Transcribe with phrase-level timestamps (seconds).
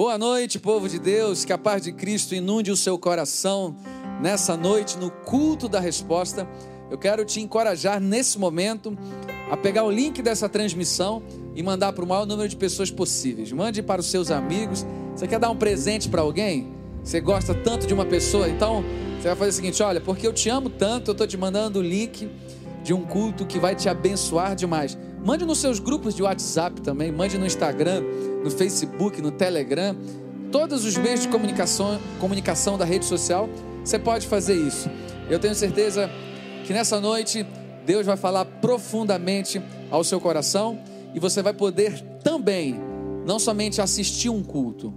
[0.00, 1.44] Boa noite, povo de Deus.
[1.44, 3.76] Que a paz de Cristo inunde o seu coração
[4.18, 6.48] nessa noite, no culto da resposta.
[6.90, 8.96] Eu quero te encorajar nesse momento
[9.50, 11.22] a pegar o link dessa transmissão
[11.54, 13.52] e mandar para o maior número de pessoas possíveis.
[13.52, 14.86] Mande para os seus amigos.
[15.14, 16.72] Você quer dar um presente para alguém?
[17.04, 18.48] Você gosta tanto de uma pessoa?
[18.48, 18.82] Então,
[19.18, 21.78] você vai fazer o seguinte: olha, porque eu te amo tanto, eu estou te mandando
[21.78, 22.26] o link
[22.82, 24.96] de um culto que vai te abençoar demais.
[25.22, 28.02] Mande nos seus grupos de WhatsApp também, mande no Instagram,
[28.42, 29.96] no Facebook, no Telegram,
[30.50, 33.48] todos os meios de comunicação, comunicação da rede social,
[33.84, 34.88] você pode fazer isso.
[35.28, 36.10] Eu tenho certeza
[36.64, 37.46] que nessa noite
[37.86, 40.78] Deus vai falar profundamente ao seu coração
[41.14, 42.78] e você vai poder também
[43.26, 44.92] não somente assistir um culto,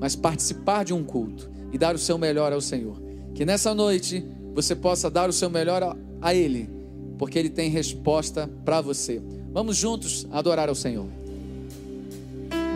[0.00, 3.00] mas participar de um culto e dar o seu melhor ao Senhor.
[3.34, 4.24] Que nessa noite
[4.54, 6.70] você possa dar o seu melhor a Ele,
[7.18, 9.22] porque Ele tem resposta para você.
[9.52, 11.06] Vamos juntos adorar ao Senhor.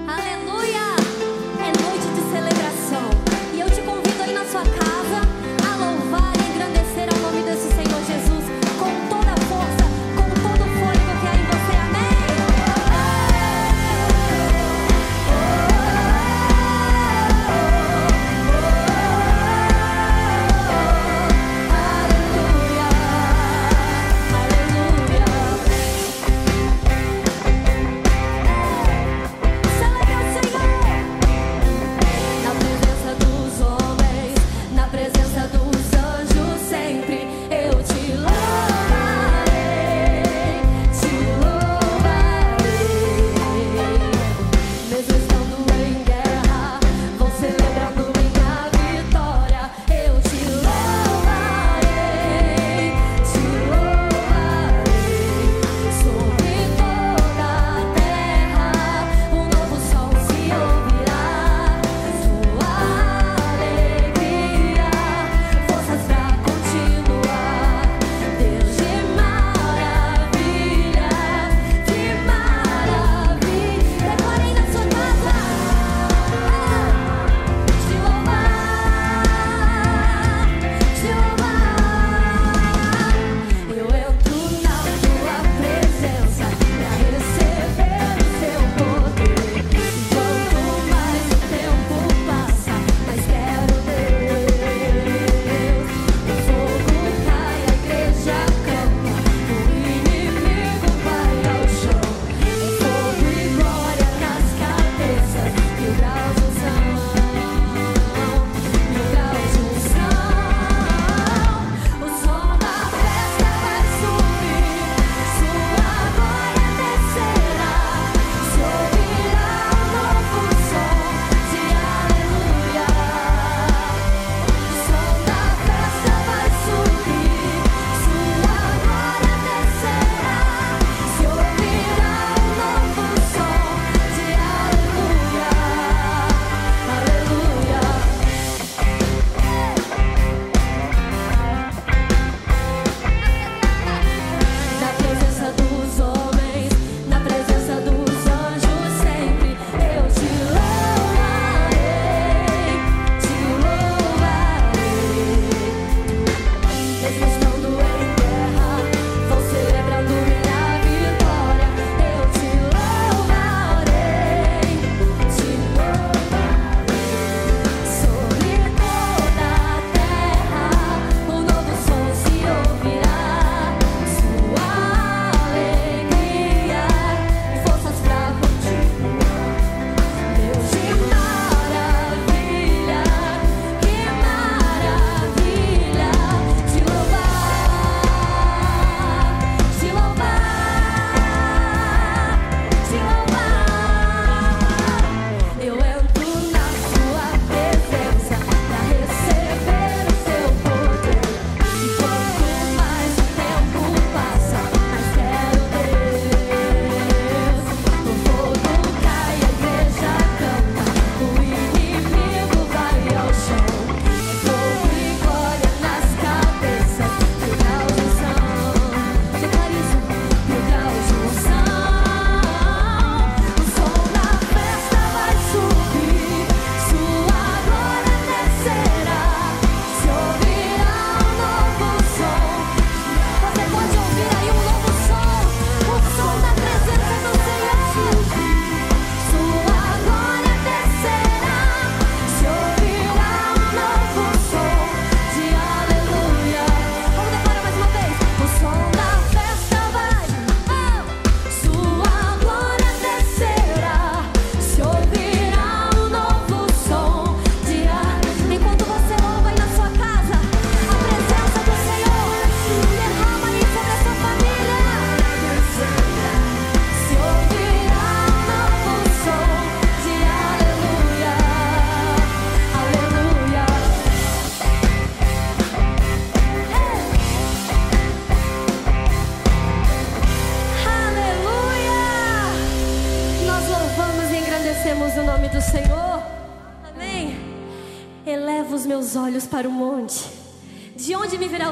[0.09, 0.31] Aleluia!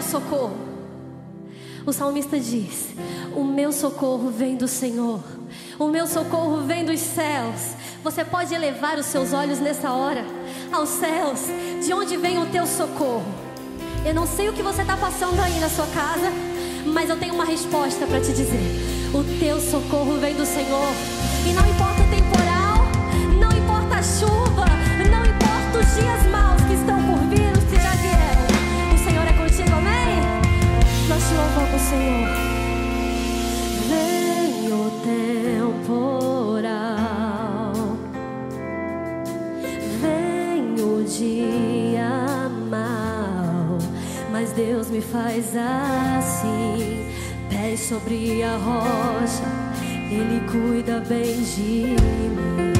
[0.00, 0.56] Onde me virá o socorro?
[1.86, 2.88] O salmista diz:
[3.36, 5.20] O meu socorro vem do Senhor.
[5.78, 7.74] O meu socorro vem dos céus.
[8.02, 10.24] Você pode elevar os seus olhos nessa hora
[10.72, 11.40] aos céus.
[11.84, 13.24] De onde vem o teu socorro?
[14.04, 16.30] Eu não sei o que você está passando aí na sua casa,
[16.86, 18.60] mas eu tenho uma resposta para te dizer.
[19.12, 20.92] O teu socorro vem do Senhor.
[21.48, 21.79] E não importa
[47.90, 49.42] sobre a rocha,
[50.12, 52.79] Ele cuida bem de mim.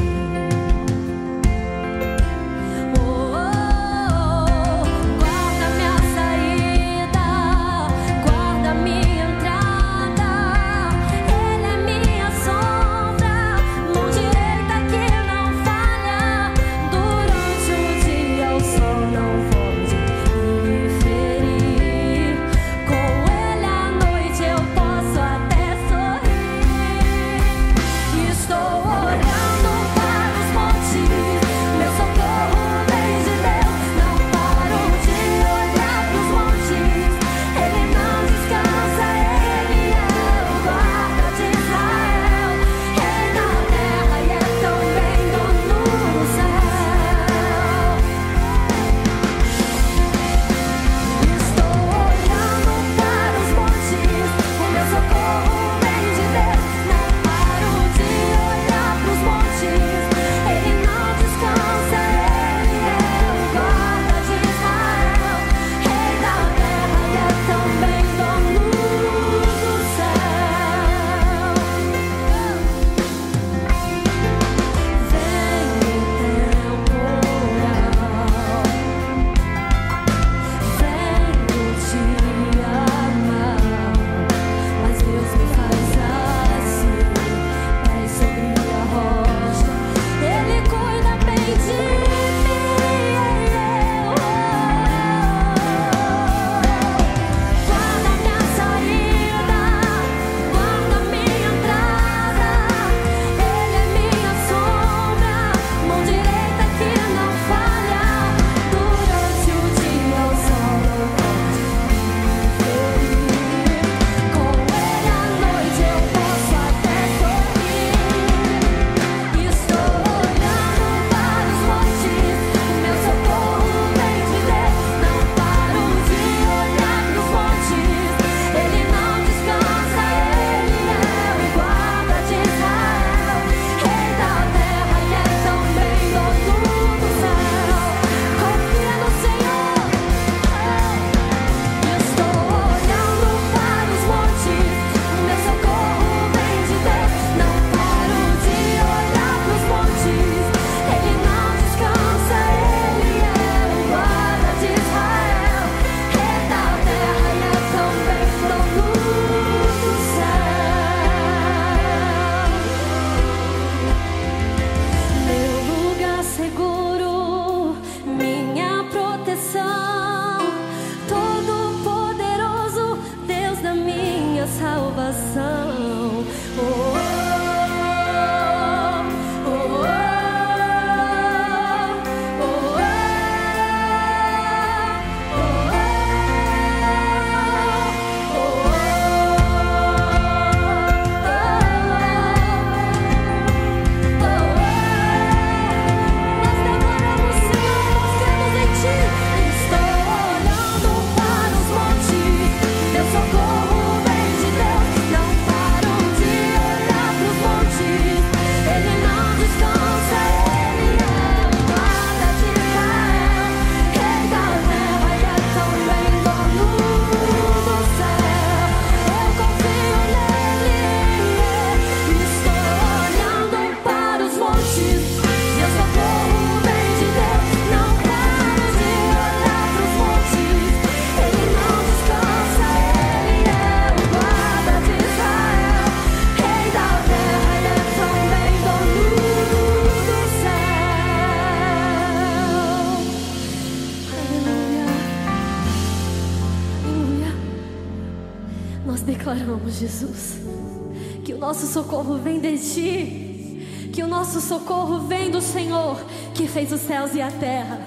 [251.61, 256.03] nosso socorro vem de ti, que o nosso socorro vem do Senhor
[256.35, 257.79] que fez os céus e a terra,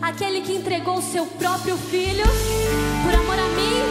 [0.00, 2.24] aquele que entregou o seu próprio filho
[3.04, 3.89] por amor a mim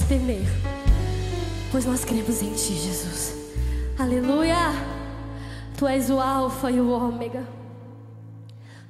[0.00, 0.46] temer,
[1.70, 3.34] pois nós cremos em Ti, Jesus.
[3.98, 4.56] Aleluia!
[5.76, 7.46] Tu és o Alfa e o Ômega,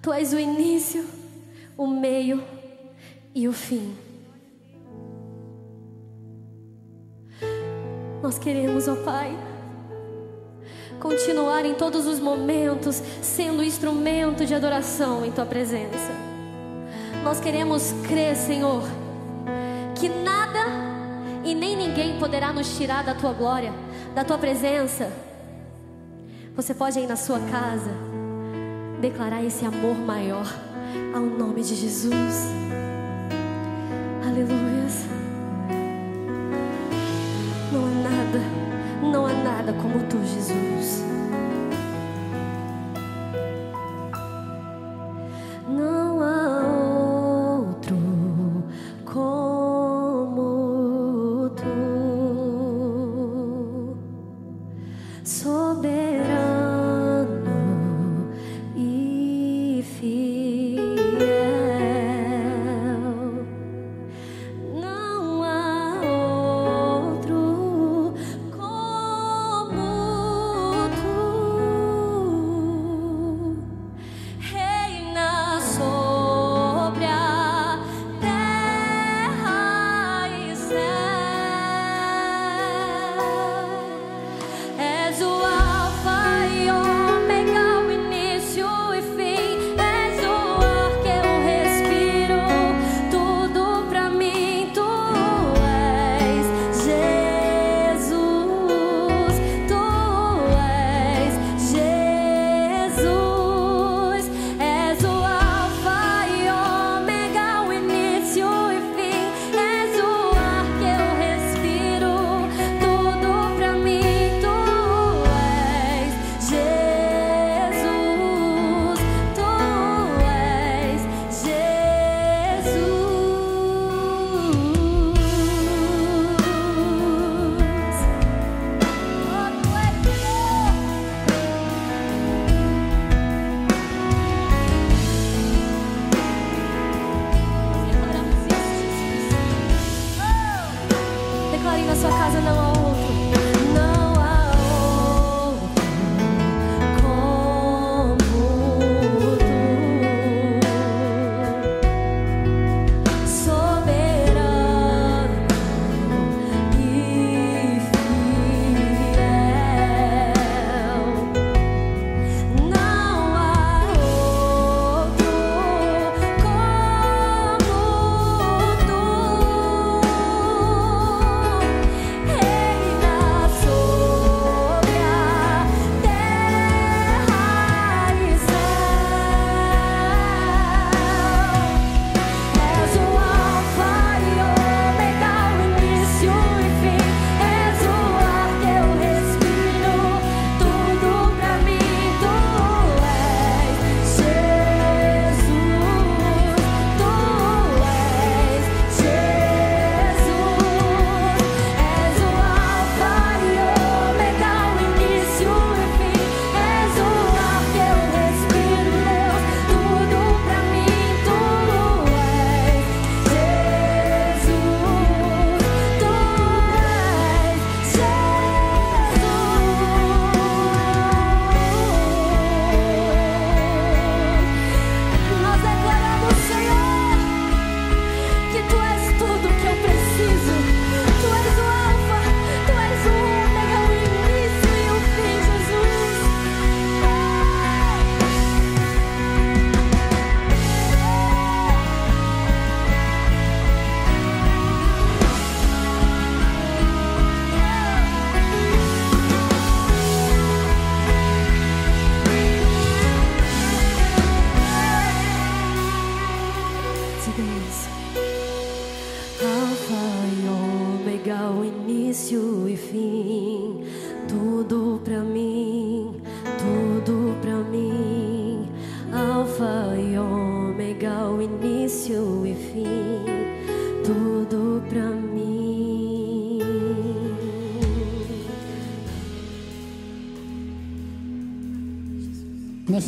[0.01, 1.05] Tu és o início,
[1.77, 2.43] o meio
[3.35, 3.97] e o fim.
[8.23, 9.37] Nós queremos, ó Pai,
[11.01, 16.13] continuar em todos os momentos sendo instrumento de adoração em Tua presença.
[17.25, 18.83] Nós queremos crer, Senhor,
[19.97, 20.86] que nada
[21.47, 23.73] e nem ninguém poderá nos tirar da tua glória,
[24.15, 25.11] da tua presença.
[26.57, 27.91] Você pode ir na sua casa
[29.01, 30.47] declarar esse amor maior
[31.15, 32.51] ao nome de Jesus.
[34.27, 34.77] Aleluia.
[37.73, 38.41] Não há nada,
[39.03, 41.16] não há nada como tu, Jesus.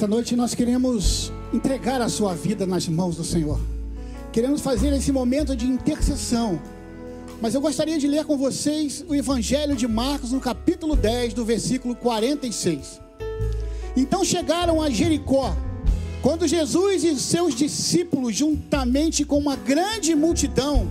[0.09, 3.61] Noite nós queremos entregar a sua vida nas mãos do Senhor.
[4.33, 6.59] Queremos fazer esse momento de intercessão.
[7.43, 11.45] Mas eu gostaria de ler com vocês o Evangelho de Marcos, no capítulo 10, do
[11.45, 13.01] versículo 46.
[13.95, 15.55] Então chegaram a Jericó,
[16.23, 20.89] quando Jesus e seus discípulos, juntamente com uma grande multidão,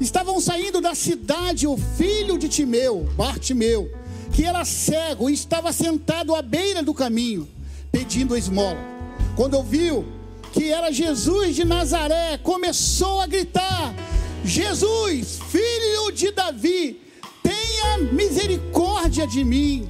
[0.00, 3.90] estavam saindo da cidade, o filho de Timeu, Bartimeu,
[4.32, 7.48] que era cego e estava sentado à beira do caminho,
[7.90, 8.78] pedindo esmola.
[9.36, 10.04] Quando ouviu
[10.52, 13.94] que era Jesus de Nazaré, começou a gritar:
[14.44, 17.00] Jesus, filho de Davi,
[17.42, 19.88] tenha misericórdia de mim.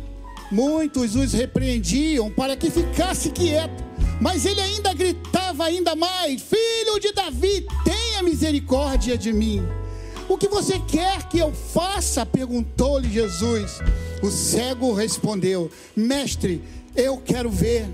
[0.51, 3.85] Muitos os repreendiam para que ficasse quieto,
[4.21, 9.63] mas ele ainda gritava ainda mais: Filho de Davi, tenha misericórdia de mim.
[10.29, 12.25] O que você quer que eu faça?
[12.25, 13.81] perguntou-lhe Jesus.
[14.23, 16.63] O cego respondeu: Mestre,
[16.95, 17.89] eu quero ver.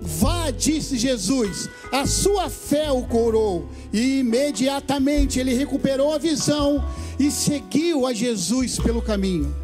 [0.00, 3.68] Vá, disse Jesus, a sua fé o curou.
[3.92, 6.84] E imediatamente ele recuperou a visão
[7.18, 9.54] e seguiu a Jesus pelo caminho.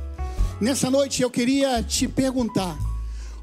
[0.60, 2.78] Nessa noite eu queria te perguntar: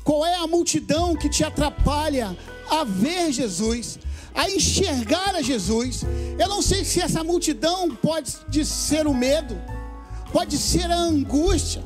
[0.04, 2.38] qual é a multidão que te atrapalha
[2.70, 4.00] a ver Jesus?
[4.34, 6.04] a enxergar a Jesus.
[6.40, 9.56] Eu não sei se essa multidão pode ser o medo,
[10.32, 11.84] pode ser a angústia,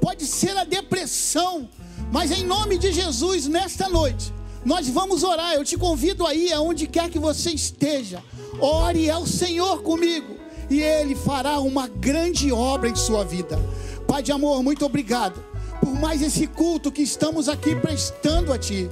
[0.00, 1.68] pode ser a depressão,
[2.14, 4.32] mas em nome de Jesus, nesta noite,
[4.64, 5.54] nós vamos orar.
[5.54, 8.22] Eu te convido aí, aonde quer que você esteja,
[8.60, 10.36] ore ao Senhor comigo,
[10.70, 13.58] e Ele fará uma grande obra em sua vida.
[14.06, 15.44] Pai de amor, muito obrigado
[15.80, 18.88] por mais esse culto que estamos aqui prestando a Ti.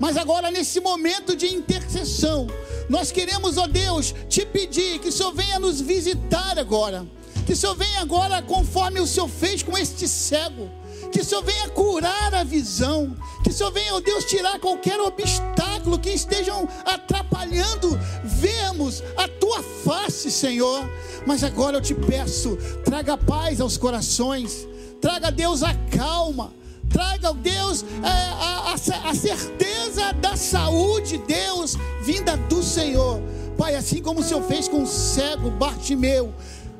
[0.00, 2.48] Mas agora, nesse momento de intercessão,
[2.88, 7.06] nós queremos, ó Deus, te pedir que o Senhor venha nos visitar agora.
[7.46, 10.68] Que o Senhor venha agora, conforme o Senhor fez com este cego.
[11.14, 13.16] Que o Senhor venha curar a visão.
[13.44, 19.62] Que o Senhor venha, ó Deus, tirar qualquer obstáculo que estejam atrapalhando vermos a tua
[19.62, 20.90] face, Senhor.
[21.24, 24.66] Mas agora eu te peço, traga paz aos corações.
[25.00, 26.52] Traga, Deus, a calma
[26.88, 33.20] traga, Deus, é, a, a, a certeza da saúde, Deus, vinda do Senhor.
[33.56, 36.32] Pai, assim como o Senhor fez com o cego Bartimeu,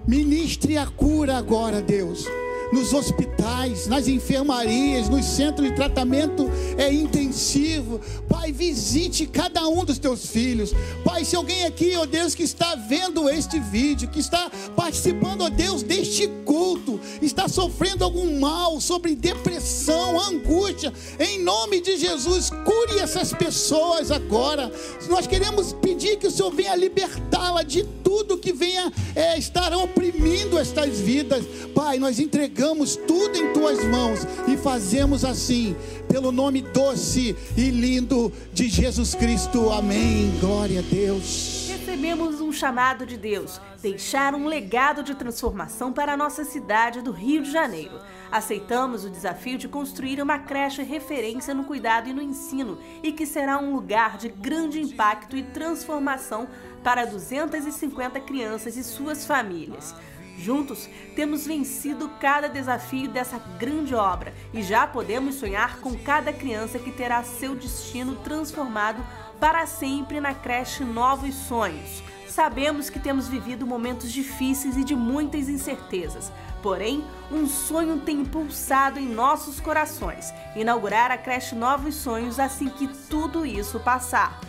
[0.07, 2.27] ministre a cura agora, Deus
[2.75, 8.01] nos hospitais, nas enfermarias, nos centros de tratamento é intensivo.
[8.29, 10.75] Pai, visite cada um dos teus filhos.
[11.05, 15.43] Pai, se alguém aqui, ó oh Deus, que está vendo este vídeo, que está participando,
[15.43, 21.97] ó oh Deus, deste culto, está sofrendo algum mal sobre depressão, angústia, em nome de
[21.97, 24.71] Jesus, cure essas pessoas agora.
[25.09, 30.59] Nós queremos pedir que o Senhor venha libertá-la de tudo que venha é, estar oprimindo
[30.59, 31.45] estas vidas.
[31.73, 32.64] Pai, nós entregamos
[33.07, 35.77] tudo em tuas mãos e fazemos assim,
[36.09, 39.69] pelo nome doce e lindo de Jesus Cristo.
[39.71, 40.33] Amém.
[40.41, 41.69] Glória a Deus.
[41.69, 47.13] Recebemos um chamado de Deus, deixar um legado de transformação para a nossa cidade do
[47.13, 48.01] Rio de Janeiro.
[48.33, 53.27] Aceitamos o desafio de construir uma creche referência no cuidado e no ensino e que
[53.27, 56.49] será um lugar de grande impacto e transformação
[56.83, 59.95] para 250 crianças e suas famílias.
[60.39, 66.79] Juntos, temos vencido cada desafio dessa grande obra e já podemos sonhar com cada criança
[66.79, 69.05] que terá seu destino transformado
[69.39, 72.03] para sempre na creche Novos Sonhos.
[72.29, 78.99] Sabemos que temos vivido momentos difíceis e de muitas incertezas, porém, um sonho tem impulsado
[78.99, 84.41] em nossos corações inaugurar a creche Novos Sonhos assim que tudo isso passar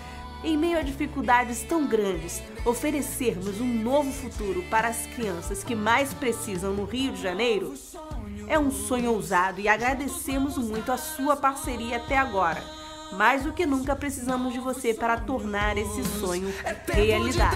[0.45, 6.13] em meio a dificuldades tão grandes, oferecermos um novo futuro para as crianças que mais
[6.13, 7.73] precisam no Rio de Janeiro?
[8.47, 12.63] É um sonho ousado e agradecemos muito a sua parceria até agora.
[13.13, 17.55] Mais do que nunca precisamos de você para tornar esse sonho é realidade.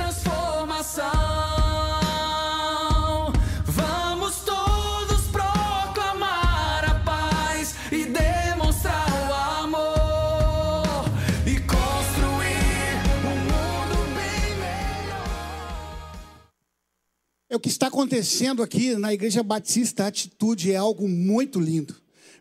[17.60, 21.94] O que está acontecendo aqui na Igreja Batista Atitude é algo muito lindo.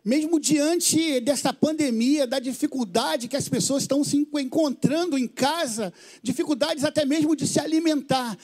[0.03, 5.91] Mesmo diante dessa pandemia, da dificuldade que as pessoas estão se encontrando em casa,
[6.23, 8.37] dificuldades até mesmo de se alimentar,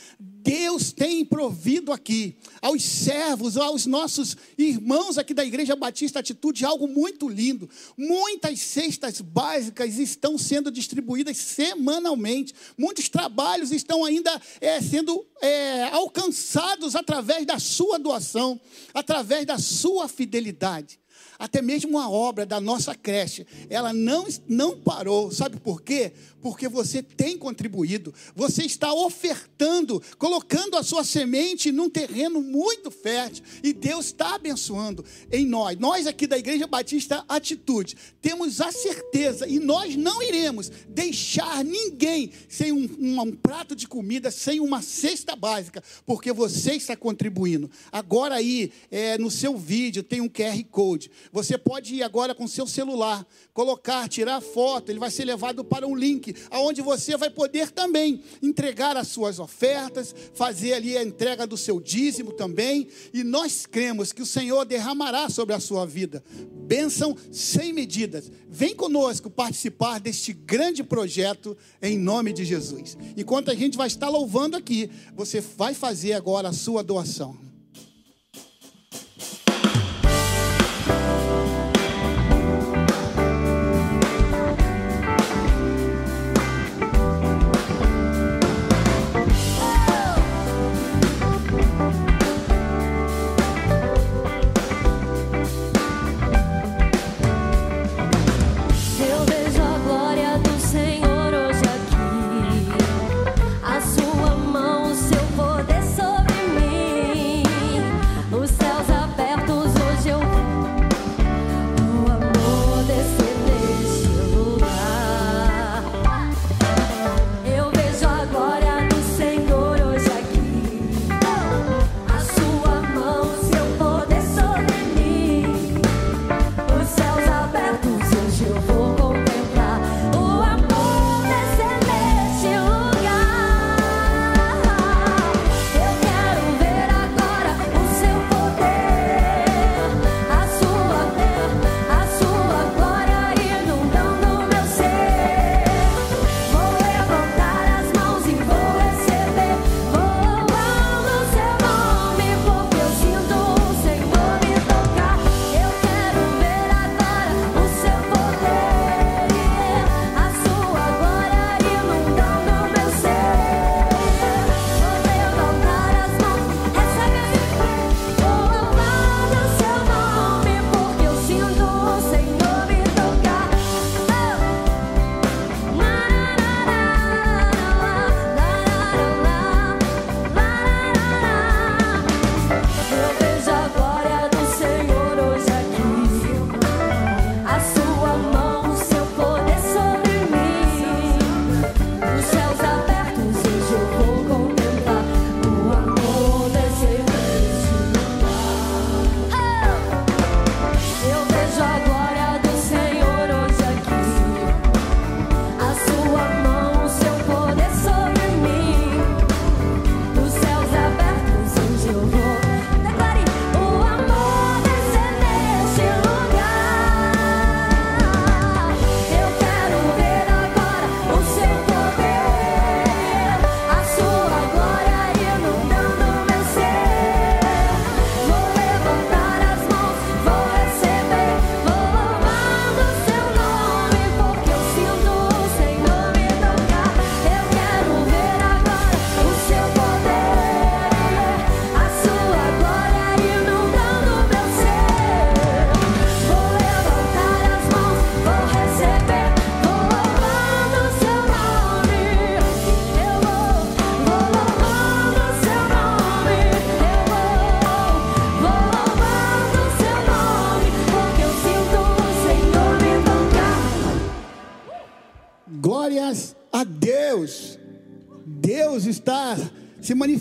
[0.46, 6.88] Deus tem provido aqui aos servos, aos nossos irmãos aqui da Igreja Batista Atitude algo
[6.88, 7.68] muito lindo.
[7.98, 12.54] Muitas cestas básicas estão sendo distribuídas semanalmente.
[12.78, 18.62] Muitos trabalhos estão ainda é, sendo é, alcançados através da sua doação,
[18.94, 21.00] através da sua fidelidade.
[21.38, 25.32] Até mesmo a obra da nossa creche, ela não, não parou.
[25.32, 26.14] Sabe por quê?
[26.46, 33.44] Porque você tem contribuído, você está ofertando, colocando a sua semente num terreno muito fértil,
[33.64, 35.76] e Deus está abençoando em nós.
[35.80, 42.30] Nós aqui da Igreja Batista Atitude, temos a certeza, e nós não iremos deixar ninguém
[42.48, 47.72] sem um, um, um prato de comida, sem uma cesta básica, porque você está contribuindo.
[47.92, 51.10] Agora aí, é, no seu vídeo, tem um QR Code.
[51.32, 55.88] Você pode ir agora com seu celular, colocar, tirar foto, ele vai ser levado para
[55.88, 61.46] um link, aonde você vai poder também entregar as suas ofertas, fazer ali a entrega
[61.48, 66.24] do seu dízimo também, e nós cremos que o Senhor derramará sobre a sua vida
[66.66, 68.32] bênção sem medidas.
[68.50, 72.98] Vem conosco participar deste grande projeto em nome de Jesus.
[73.16, 77.38] Enquanto a gente vai estar louvando aqui, você vai fazer agora a sua doação.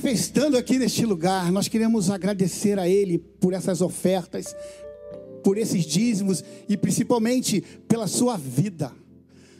[0.05, 1.51] Manifestando aqui neste lugar.
[1.51, 4.55] Nós queremos agradecer a Ele por essas ofertas,
[5.43, 8.93] por esses dízimos e principalmente pela sua vida.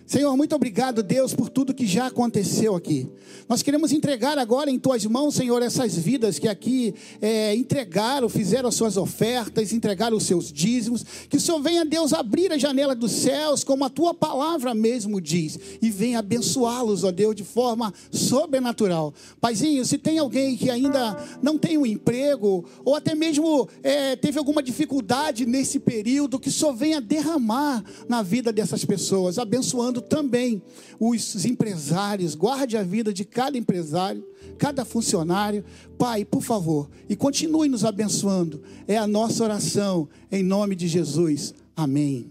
[0.07, 3.09] Senhor, muito obrigado, Deus, por tudo que já aconteceu aqui.
[3.49, 8.69] Nós queremos entregar agora em tuas mãos, Senhor, essas vidas que aqui é, entregaram, fizeram
[8.69, 11.03] as suas ofertas, entregaram os seus dízimos.
[11.29, 15.21] Que o Senhor venha, Deus, abrir a janela dos céus, como a tua palavra mesmo
[15.23, 19.15] diz, e venha abençoá-los, ó Deus, de forma sobrenatural.
[19.41, 24.39] Paizinho, se tem alguém que ainda não tem um emprego, ou até mesmo é, teve
[24.39, 30.63] alguma dificuldade nesse período, que o Senhor venha derramar na vida dessas pessoas, abençoando também
[30.99, 32.35] os empresários.
[32.35, 34.27] Guarde a vida de cada empresário,
[34.59, 35.65] cada funcionário.
[35.99, 38.63] Pai, por favor, e continue nos abençoando.
[38.87, 41.55] É a nossa oração, em nome de Jesus.
[41.77, 42.31] Amém.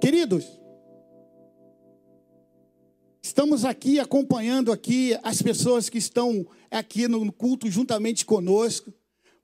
[0.00, 0.46] Queridos,
[3.22, 8.92] estamos aqui acompanhando aqui as pessoas que estão aqui no culto juntamente conosco.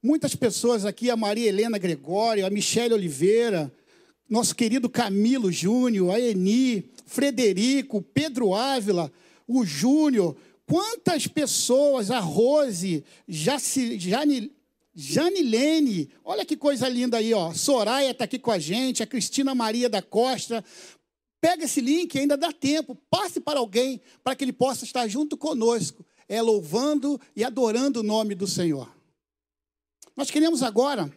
[0.03, 3.73] Muitas pessoas aqui, a Maria Helena Gregório, a Michele Oliveira,
[4.29, 9.11] nosso querido Camilo Júnior, a Eni, Frederico, Pedro Ávila,
[9.47, 10.37] o Júnior,
[10.67, 14.53] quantas pessoas, a Rose, Jaci, Jani,
[14.95, 17.53] Janilene, olha que coisa linda aí, ó.
[17.53, 20.65] Soraya está aqui com a gente, a Cristina Maria da Costa.
[21.39, 25.37] Pega esse link, ainda dá tempo, passe para alguém, para que ele possa estar junto
[25.37, 28.91] conosco, é louvando e adorando o nome do Senhor.
[30.17, 31.13] Nós queremos agora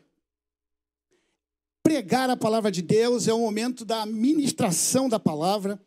[1.89, 5.81] pregar a palavra de Deus, é o momento da ministração da palavra.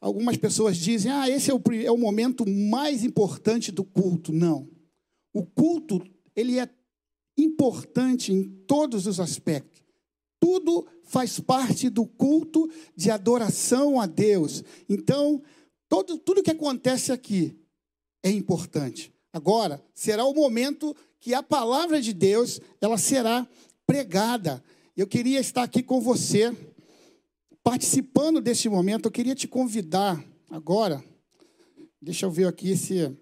[0.00, 4.32] Algumas pessoas dizem, ah, esse é o, é o momento mais importante do culto.
[4.32, 4.66] Não.
[5.30, 6.02] O culto,
[6.34, 6.66] ele é
[7.36, 9.82] importante em todos os aspectos.
[10.40, 14.64] Tudo faz parte do culto de adoração a Deus.
[14.88, 15.42] Então,
[15.86, 17.54] todo, tudo que acontece aqui
[18.22, 19.12] é importante.
[19.30, 23.46] Agora, será o momento que a palavra de Deus ela será
[23.86, 24.64] pregada.
[24.94, 26.54] Eu queria estar aqui com você,
[27.62, 29.06] participando desse momento.
[29.06, 31.02] Eu queria te convidar agora.
[32.00, 33.16] Deixa eu ver aqui se.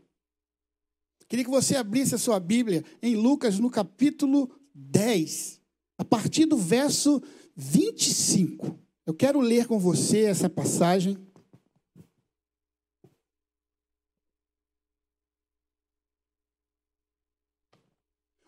[1.28, 5.60] Queria que você abrisse a sua Bíblia em Lucas, no capítulo 10,
[5.96, 7.22] a partir do verso
[7.54, 8.76] 25.
[9.06, 11.16] Eu quero ler com você essa passagem.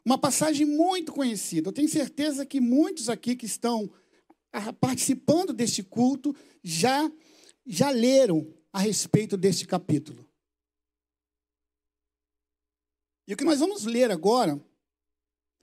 [0.04, 1.68] Uma passagem muito conhecida.
[1.68, 3.90] Eu tenho certeza que muitos aqui que estão
[4.52, 7.10] ah, participando deste culto já
[7.66, 10.28] já leram a respeito deste capítulo.
[13.26, 14.60] E o que nós vamos ler agora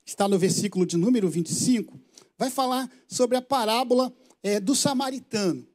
[0.06, 2.00] está no versículo de número 25,
[2.38, 5.68] vai falar sobre a parábola é, do samaritano.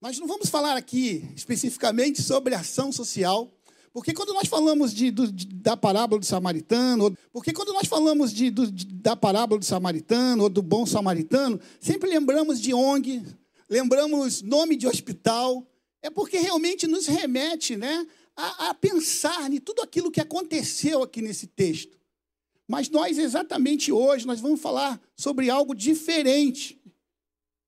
[0.00, 3.56] Nós não vamos falar aqui especificamente sobre ação social,
[3.92, 8.32] porque quando nós falamos de, do, de, da parábola do samaritano, porque quando nós falamos
[8.32, 13.22] de, do, da parábola do samaritano ou do bom samaritano, sempre lembramos de ONG,
[13.68, 15.66] lembramos nome de hospital,
[16.00, 21.20] é porque realmente nos remete né, a, a pensar em tudo aquilo que aconteceu aqui
[21.20, 22.00] nesse texto.
[22.66, 26.80] Mas nós, exatamente hoje, nós vamos falar sobre algo diferente.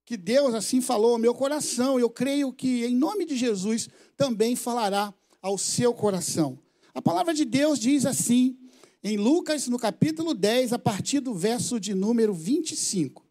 [0.06, 1.98] Que Deus assim falou ao meu coração.
[1.98, 5.12] Eu creio que, em nome de Jesus, também falará
[5.44, 6.58] ao seu coração.
[6.94, 8.56] A palavra de Deus diz assim,
[9.02, 13.22] em Lucas, no capítulo 10, a partir do verso de número 25.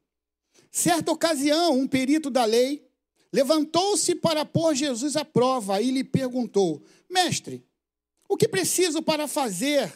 [0.70, 2.88] Certa ocasião, um perito da lei
[3.34, 7.66] levantou-se para pôr Jesus à prova e lhe perguntou: Mestre,
[8.30, 9.92] o que preciso para fazer?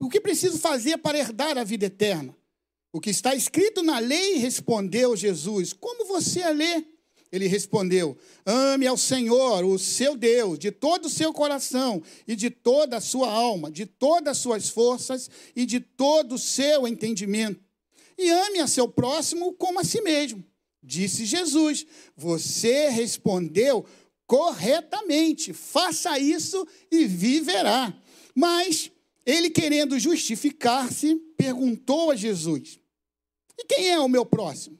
[0.00, 2.36] O que preciso fazer para herdar a vida eterna?
[2.92, 5.72] O que está escrito na lei, respondeu Jesus.
[5.72, 6.95] Como você a lê?
[7.30, 12.50] Ele respondeu: Ame ao Senhor, o seu Deus, de todo o seu coração e de
[12.50, 17.60] toda a sua alma, de todas as suas forças e de todo o seu entendimento.
[18.18, 20.44] E ame a seu próximo como a si mesmo.
[20.82, 23.84] Disse Jesus: Você respondeu
[24.26, 25.52] corretamente.
[25.52, 27.92] Faça isso e viverá.
[28.34, 28.90] Mas
[29.24, 32.78] ele, querendo justificar-se, perguntou a Jesus:
[33.58, 34.78] E quem é o meu próximo?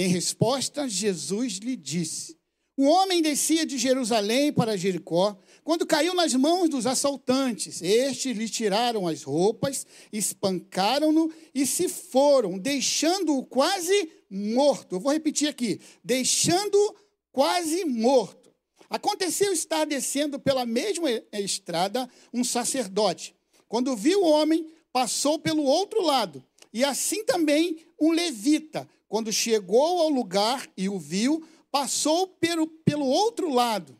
[0.00, 2.34] Em resposta, Jesus lhe disse:
[2.74, 7.82] O homem descia de Jerusalém para Jericó, quando caiu nas mãos dos assaltantes.
[7.82, 14.96] Estes lhe tiraram as roupas, espancaram-no e se foram, deixando-o quase morto.
[14.96, 16.94] Eu vou repetir aqui: deixando-o
[17.30, 18.50] quase morto.
[18.88, 23.34] Aconteceu estar descendo pela mesma estrada um sacerdote.
[23.68, 26.42] Quando viu o homem, passou pelo outro lado.
[26.72, 33.04] E assim também um levita quando chegou ao lugar e o viu, passou pelo, pelo
[33.04, 33.98] outro lado.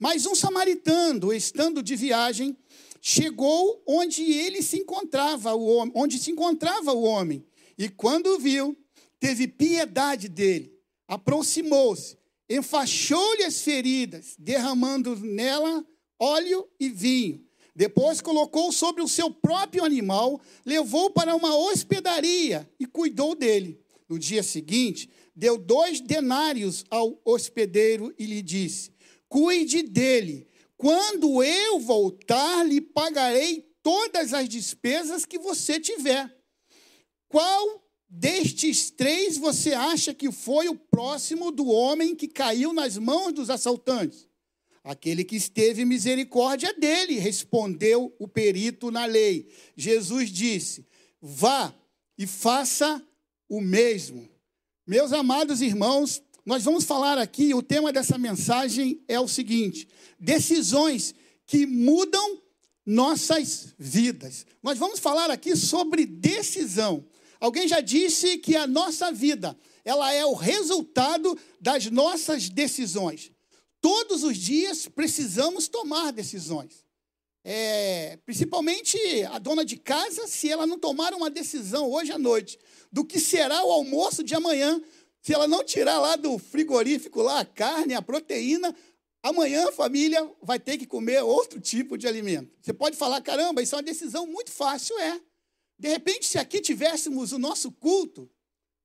[0.00, 2.56] Mas um samaritano, estando de viagem,
[3.00, 7.46] chegou onde ele se encontrava, o homem, onde se encontrava o homem.
[7.78, 8.76] E quando viu,
[9.20, 12.18] teve piedade dele, aproximou-se,
[12.50, 15.86] enfaixou-lhe as feridas, derramando nela
[16.18, 17.46] óleo e vinho.
[17.76, 23.80] Depois colocou sobre o seu próprio animal, levou para uma hospedaria e cuidou dele.
[24.08, 28.90] No dia seguinte, deu dois denários ao hospedeiro e lhe disse:
[29.28, 30.46] Cuide dele.
[30.76, 36.32] Quando eu voltar, lhe pagarei todas as despesas que você tiver.
[37.28, 43.32] Qual destes três você acha que foi o próximo do homem que caiu nas mãos
[43.32, 44.28] dos assaltantes?
[44.82, 49.48] Aquele que esteve misericórdia dele, respondeu o perito na lei.
[49.76, 50.86] Jesus disse:
[51.20, 51.74] Vá
[52.16, 53.04] e faça
[53.48, 54.28] o mesmo.
[54.86, 59.88] Meus amados irmãos, nós vamos falar aqui, o tema dessa mensagem é o seguinte:
[60.18, 61.14] decisões
[61.46, 62.42] que mudam
[62.84, 64.46] nossas vidas.
[64.62, 67.04] Nós vamos falar aqui sobre decisão.
[67.38, 73.30] Alguém já disse que a nossa vida, ela é o resultado das nossas decisões.
[73.80, 76.84] Todos os dias precisamos tomar decisões.
[77.44, 78.98] É, principalmente
[79.30, 82.58] a dona de casa, se ela não tomar uma decisão hoje à noite
[82.90, 84.80] do que será o almoço de amanhã,
[85.20, 88.74] se ela não tirar lá do frigorífico lá a carne, a proteína,
[89.22, 92.50] amanhã a família vai ter que comer outro tipo de alimento.
[92.60, 95.20] Você pode falar, caramba, isso é uma decisão muito fácil, é.
[95.78, 98.28] De repente, se aqui tivéssemos o nosso culto,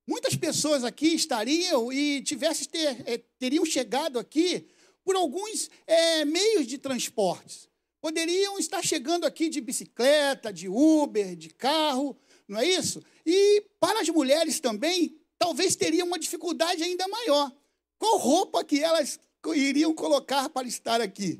[0.07, 4.67] muitas pessoas aqui estariam e tivessem ter, é, teriam chegado aqui
[5.03, 7.67] por alguns é, meios de transportes.
[8.01, 13.01] Poderiam estar chegando aqui de bicicleta, de Uber, de carro, não é isso?
[13.25, 17.51] E para as mulheres também, talvez teriam uma dificuldade ainda maior.
[17.97, 19.19] Qual roupa que elas
[19.55, 21.39] iriam colocar para estar aqui?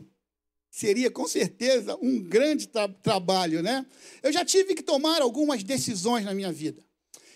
[0.69, 3.85] Seria com certeza um grande tra trabalho, né?
[4.23, 6.83] Eu já tive que tomar algumas decisões na minha vida.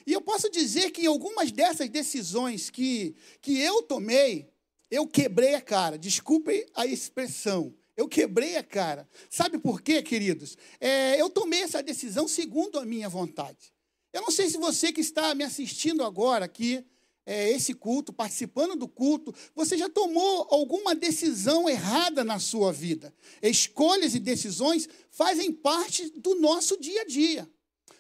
[0.08, 4.50] E eu posso dizer que algumas dessas decisões que, que eu tomei,
[4.90, 5.98] eu quebrei a cara.
[5.98, 7.76] Desculpem a expressão.
[7.98, 9.10] Eu quebrei a cara.
[9.28, 10.56] Sabe por quê, queridos?
[10.80, 13.74] É, eu tomei essa decisão segundo a minha vontade.
[14.14, 16.86] Eu não sei se você que está me assistindo agora aqui,
[17.26, 23.14] é, esse culto, participando do culto, você já tomou alguma decisão errada na sua vida.
[23.42, 27.50] Escolhas e decisões fazem parte do nosso dia a dia.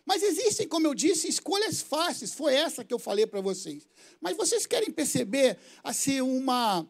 [0.06, 2.34] Mas existem, como eu disse, escolhas fáceis.
[2.34, 3.86] Foi essa que eu falei para vocês.
[4.22, 6.88] Mas vocês querem perceber assim uma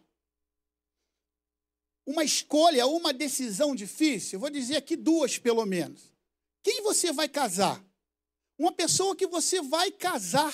[2.07, 4.39] uma escolha, uma decisão difícil?
[4.39, 6.13] Vou dizer aqui duas pelo menos.
[6.63, 7.83] Quem você vai casar?
[8.57, 10.53] Uma pessoa que você vai casar.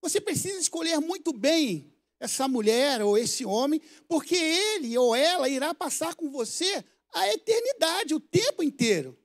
[0.00, 5.74] Você precisa escolher muito bem essa mulher ou esse homem, porque ele ou ela irá
[5.74, 9.18] passar com você a eternidade, o tempo inteiro.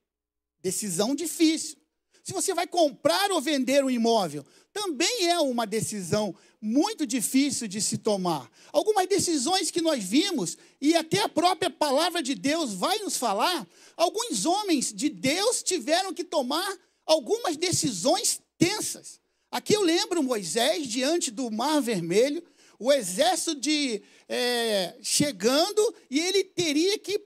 [0.61, 1.77] Decisão difícil.
[2.23, 7.81] Se você vai comprar ou vender um imóvel, também é uma decisão muito difícil de
[7.81, 8.49] se tomar.
[8.71, 13.67] Algumas decisões que nós vimos, e até a própria palavra de Deus vai nos falar,
[13.95, 19.19] alguns homens de Deus tiveram que tomar algumas decisões tensas.
[19.51, 22.43] Aqui eu lembro Moisés diante do Mar Vermelho,
[22.79, 27.19] o exército de é, chegando, e ele teria que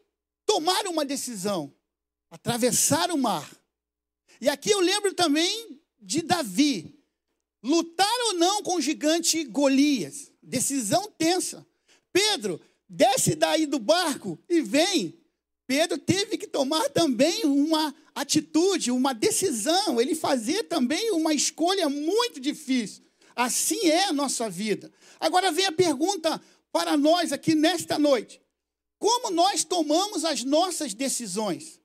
[0.46, 1.74] tomar uma decisão,
[2.30, 3.50] atravessar o mar.
[4.40, 7.01] E aqui eu lembro também de Davi.
[7.64, 10.32] Lutar ou não com o gigante Golias.
[10.42, 11.66] Decisão tensa.
[12.12, 12.60] Pedro,
[12.90, 15.18] desce daí do barco e vem.
[15.68, 22.40] Pedro teve que tomar também uma atitude, uma decisão, ele fazer também uma escolha muito
[22.40, 23.06] difícil.
[23.36, 24.92] Assim é a nossa vida.
[25.20, 26.42] Agora vem a pergunta
[26.72, 28.42] para nós aqui nesta noite:
[29.00, 31.80] como nós tomamos as nossas decisões?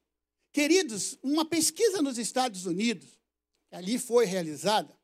[0.52, 3.06] Queridos, uma pesquisa nos Estados Unidos,
[3.68, 4.95] que ali foi realizada,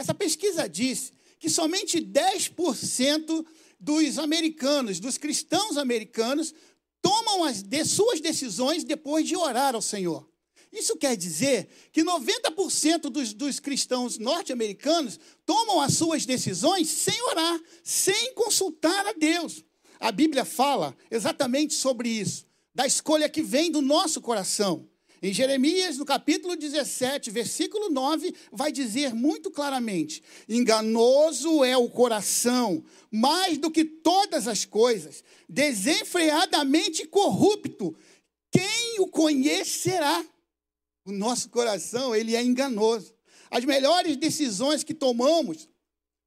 [0.00, 3.46] essa pesquisa disse que somente 10%
[3.78, 6.54] dos americanos, dos cristãos americanos,
[7.02, 10.26] tomam as de suas decisões depois de orar ao Senhor.
[10.72, 17.60] Isso quer dizer que 90% dos, dos cristãos norte-americanos tomam as suas decisões sem orar,
[17.84, 19.62] sem consultar a Deus.
[19.98, 24.88] A Bíblia fala exatamente sobre isso, da escolha que vem do nosso coração.
[25.22, 32.82] Em Jeremias, no capítulo 17, versículo 9, vai dizer muito claramente: Enganoso é o coração,
[33.10, 37.94] mais do que todas as coisas, desenfreadamente corrupto.
[38.50, 40.24] Quem o conhecerá?
[41.04, 43.14] O nosso coração, ele é enganoso.
[43.50, 45.68] As melhores decisões que tomamos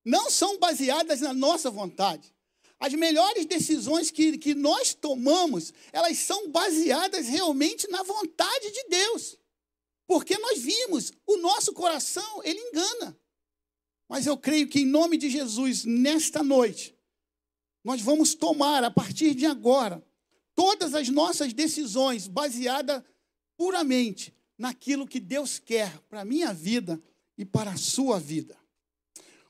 [0.06, 2.33] não são baseadas na nossa vontade.
[2.84, 9.40] As melhores decisões que, que nós tomamos, elas são baseadas realmente na vontade de Deus.
[10.06, 13.18] Porque nós vimos, o nosso coração, ele engana.
[14.10, 16.94] Mas eu creio que em nome de Jesus, nesta noite,
[17.86, 20.06] nós vamos tomar, a partir de agora,
[20.54, 23.02] todas as nossas decisões baseadas
[23.56, 27.02] puramente naquilo que Deus quer para a minha vida
[27.38, 28.58] e para a sua vida.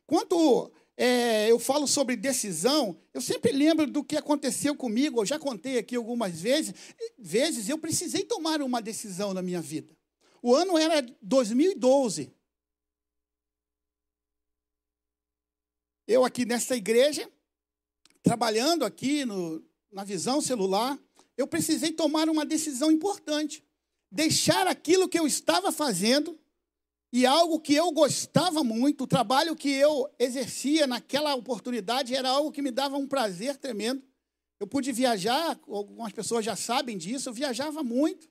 [0.05, 5.39] Quanto é, eu falo sobre decisão, eu sempre lembro do que aconteceu comigo, eu já
[5.39, 6.73] contei aqui algumas vezes,
[7.17, 9.95] vezes eu precisei tomar uma decisão na minha vida.
[10.41, 12.31] O ano era 2012.
[16.07, 17.29] eu aqui nessa igreja,
[18.21, 20.99] trabalhando aqui no, na visão celular,
[21.37, 23.63] eu precisei tomar uma decisão importante.
[24.11, 26.39] Deixar aquilo que eu estava fazendo
[27.13, 32.51] e algo que eu gostava muito, o trabalho que eu exercia naquela oportunidade era algo
[32.51, 34.01] que me dava um prazer tremendo.
[34.59, 38.27] Eu pude viajar, algumas pessoas já sabem disso, eu viajava muito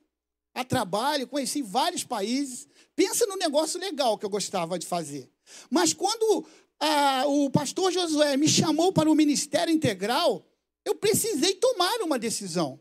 [0.53, 2.67] a trabalho, conheci vários países.
[2.93, 5.31] Pensa no negócio legal que eu gostava de fazer.
[5.69, 6.45] Mas quando
[6.77, 10.45] ah, o pastor Josué me chamou para o ministério integral,
[10.83, 12.77] eu precisei tomar uma decisão.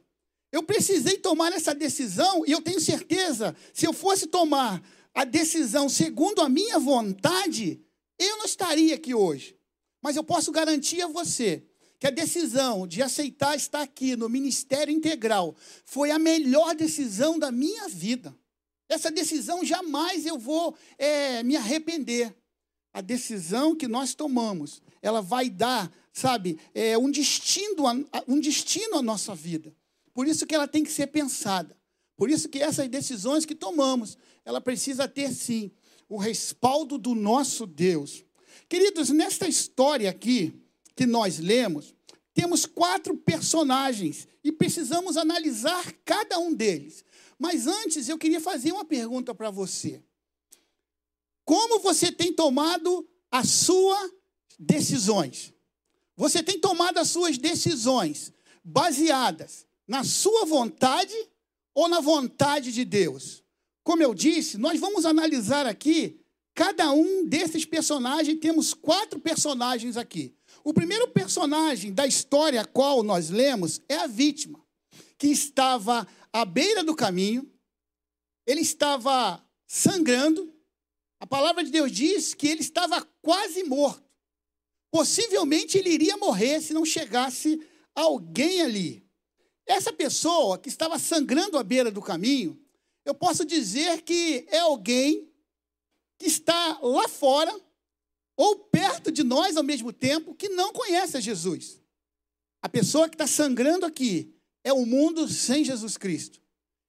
[0.50, 4.82] Eu precisei tomar essa decisão e eu tenho certeza, se eu fosse tomar
[5.14, 7.80] a decisão segundo a minha vontade,
[8.18, 9.56] eu não estaria aqui hoje.
[10.02, 11.64] Mas eu posso garantir a você
[11.98, 15.54] que a decisão de aceitar estar aqui no Ministério Integral
[15.84, 18.36] foi a melhor decisão da minha vida.
[18.88, 22.34] Essa decisão jamais eu vou é, me arrepender.
[22.92, 27.84] A decisão que nós tomamos, ela vai dar, sabe, é, um, destino,
[28.26, 29.74] um destino à nossa vida.
[30.12, 31.74] Por isso que ela tem que ser pensada.
[32.16, 35.70] Por isso que essas decisões que tomamos, ela precisa ter sim
[36.08, 38.24] o respaldo do nosso Deus.
[38.68, 40.54] Queridos, nesta história aqui,
[40.94, 41.94] que nós lemos,
[42.34, 47.04] temos quatro personagens e precisamos analisar cada um deles.
[47.38, 50.02] Mas antes eu queria fazer uma pergunta para você.
[51.44, 54.12] Como você tem tomado as suas
[54.58, 55.52] decisões?
[56.16, 58.32] Você tem tomado as suas decisões
[58.62, 61.14] baseadas na sua vontade
[61.74, 63.42] ou na vontade de Deus?
[63.84, 66.20] Como eu disse, nós vamos analisar aqui
[66.54, 70.34] cada um desses personagens, temos quatro personagens aqui.
[70.62, 74.60] O primeiro personagem da história a qual nós lemos é a vítima,
[75.18, 77.50] que estava à beira do caminho,
[78.46, 80.52] ele estava sangrando.
[81.20, 84.02] A palavra de Deus diz que ele estava quase morto.
[84.90, 87.60] Possivelmente ele iria morrer se não chegasse
[87.94, 89.01] alguém ali.
[89.66, 92.60] Essa pessoa que estava sangrando à beira do caminho,
[93.04, 95.28] eu posso dizer que é alguém
[96.18, 97.52] que está lá fora
[98.36, 101.80] ou perto de nós ao mesmo tempo que não conhece a Jesus.
[102.60, 104.34] A pessoa que está sangrando aqui
[104.64, 106.40] é o mundo sem Jesus Cristo.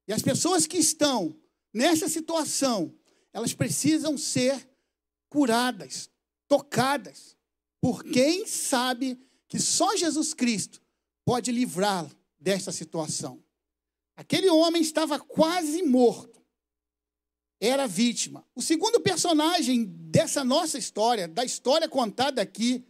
[0.08, 1.36] E as pessoas que estão
[1.74, 2.94] nessa situação,
[3.32, 4.70] elas precisam ser
[5.30, 6.10] curadas,
[6.48, 7.36] tocadas
[7.82, 10.82] por quem sabe que só Jesus Cristo
[11.26, 12.12] pode livrá-lo
[12.44, 13.42] desta situação.
[14.18, 16.44] Aquele homem estava quase morto
[17.60, 18.46] era vítima.
[18.54, 22.84] O segundo personagem dessa nossa história, da história contada aqui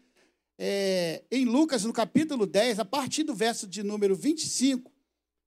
[0.57, 4.91] é, em Lucas, no capítulo 10, a partir do verso de número 25,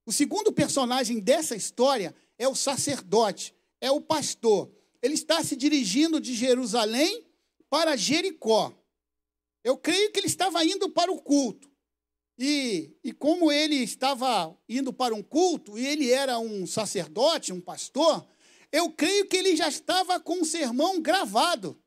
[0.06, 4.70] o segundo personagem dessa história é o sacerdote, é o pastor.
[5.02, 7.26] Ele está se dirigindo de Jerusalém
[7.68, 8.72] para Jericó.
[9.64, 11.68] Eu creio que ele estava indo para o culto.
[12.38, 17.60] E, e como ele estava indo para um culto, e ele era um sacerdote, um
[17.60, 18.26] pastor,
[18.70, 21.80] eu creio que ele já estava com um sermão gravado.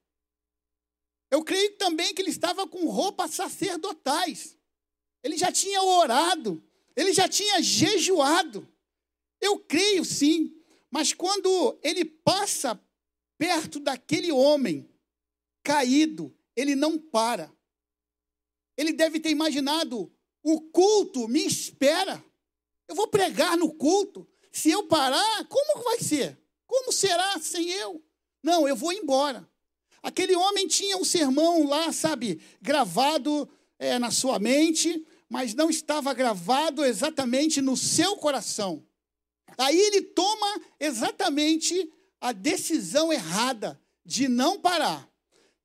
[1.30, 4.58] Eu creio também que ele estava com roupas sacerdotais.
[5.24, 6.64] Ele já tinha orado,
[6.96, 8.68] ele já tinha jejuado.
[9.40, 10.56] Eu creio sim,
[10.90, 12.82] mas quando ele passa
[13.38, 14.90] perto daquele homem
[15.64, 17.54] caído, ele não para.
[18.76, 20.12] Ele deve ter imaginado:
[20.44, 22.24] o culto me espera.
[22.88, 24.28] Eu vou pregar no culto.
[24.52, 26.38] Se eu parar, como vai ser?
[26.66, 28.04] Como será sem eu?
[28.44, 29.48] Não, eu vou embora.
[30.02, 36.14] Aquele homem tinha um sermão lá, sabe, gravado é, na sua mente, mas não estava
[36.14, 38.86] gravado exatamente no seu coração.
[39.58, 45.08] Aí ele toma exatamente a decisão errada de não parar.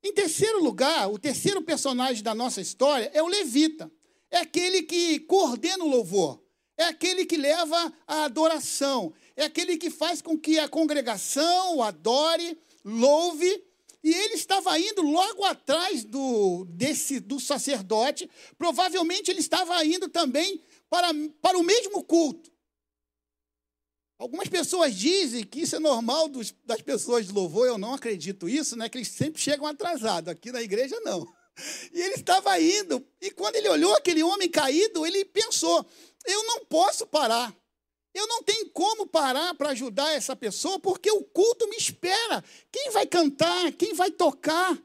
[0.03, 3.91] Em terceiro lugar, o terceiro personagem da nossa história é o levita.
[4.35, 6.43] É aquele que coordena o louvor,
[6.77, 12.59] é aquele que leva a adoração, é aquele que faz com que a congregação adore,
[12.85, 13.65] louve.
[14.03, 18.29] E ele estava indo logo atrás do, desse, do sacerdote.
[18.59, 20.61] Provavelmente ele estava indo também
[20.91, 21.11] para,
[21.41, 22.51] para o mesmo culto.
[24.19, 28.49] Algumas pessoas dizem que isso é normal dos, das pessoas de louvor, eu não acredito
[28.49, 28.89] isso, né?
[28.89, 30.29] Que eles sempre chegam atrasados.
[30.29, 31.25] Aqui na igreja, não.
[31.93, 35.87] E ele estava indo, e quando ele olhou aquele homem caído, ele pensou:
[36.25, 37.55] eu não posso parar.
[38.13, 42.45] Eu não tenho como parar para ajudar essa pessoa, porque o culto me espera.
[42.71, 43.73] Quem vai cantar?
[43.73, 44.81] Quem vai tocar?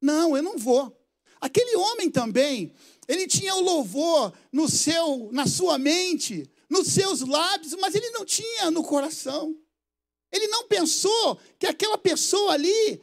[0.00, 0.98] Não, eu não vou.
[1.40, 2.74] Aquele homem também,
[3.06, 8.24] ele tinha o louvor no seu, na sua mente, nos seus lábios, mas ele não
[8.24, 9.54] tinha no coração.
[10.32, 13.02] Ele não pensou que aquela pessoa ali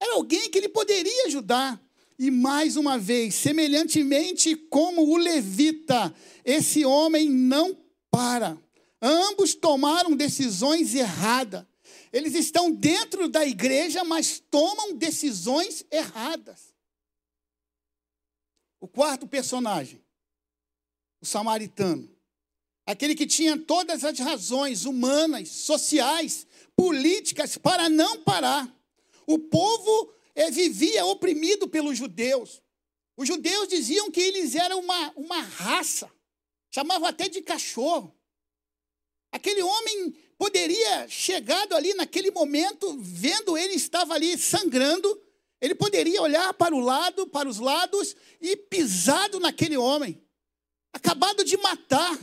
[0.00, 1.80] era alguém que ele poderia ajudar.
[2.18, 6.14] E mais uma vez, semelhantemente como o levita,
[6.44, 7.76] esse homem não
[8.10, 8.58] para.
[9.00, 11.66] Ambos tomaram decisões erradas.
[12.12, 16.74] Eles estão dentro da igreja, mas tomam decisões erradas.
[18.80, 20.02] O quarto personagem,
[21.20, 22.08] o samaritano.
[22.86, 28.72] Aquele que tinha todas as razões humanas, sociais, políticas para não parar.
[29.26, 30.15] O povo
[30.50, 32.62] vivia oprimido pelos judeus.
[33.16, 36.10] Os judeus diziam que eles eram uma, uma raça,
[36.70, 38.14] chamavam até de cachorro.
[39.32, 45.20] Aquele homem poderia, chegado ali naquele momento, vendo ele estava ali sangrando,
[45.60, 50.22] ele poderia olhar para o lado, para os lados e pisado naquele homem,
[50.92, 52.18] acabado de matar.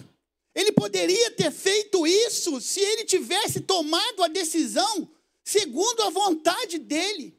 [0.53, 5.09] Ele poderia ter feito isso se ele tivesse tomado a decisão
[5.43, 7.35] segundo a vontade dele.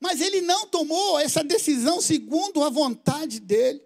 [0.00, 3.82] Mas ele não tomou essa decisão segundo a vontade dele.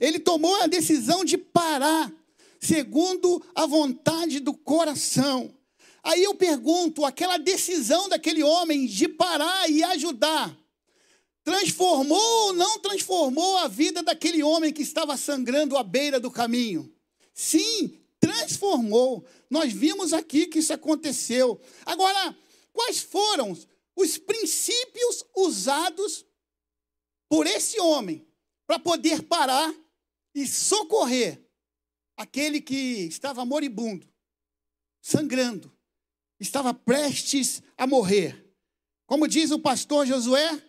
[0.00, 2.12] Ele tomou a decisão de parar,
[2.60, 5.52] segundo a vontade do coração.
[6.02, 10.56] Aí eu pergunto: aquela decisão daquele homem de parar e ajudar,
[11.42, 16.92] transformou ou não transformou a vida daquele homem que estava sangrando à beira do caminho?
[17.34, 19.24] Sim, transformou.
[19.50, 21.60] Nós vimos aqui que isso aconteceu.
[21.84, 22.36] Agora,
[22.72, 23.56] quais foram
[23.96, 26.26] os princípios usados
[27.28, 28.28] por esse homem
[28.66, 29.74] para poder parar
[30.34, 31.42] e socorrer
[32.16, 34.06] aquele que estava moribundo,
[35.00, 35.74] sangrando,
[36.38, 38.44] estava prestes a morrer.
[39.06, 40.62] Como diz o pastor Josué,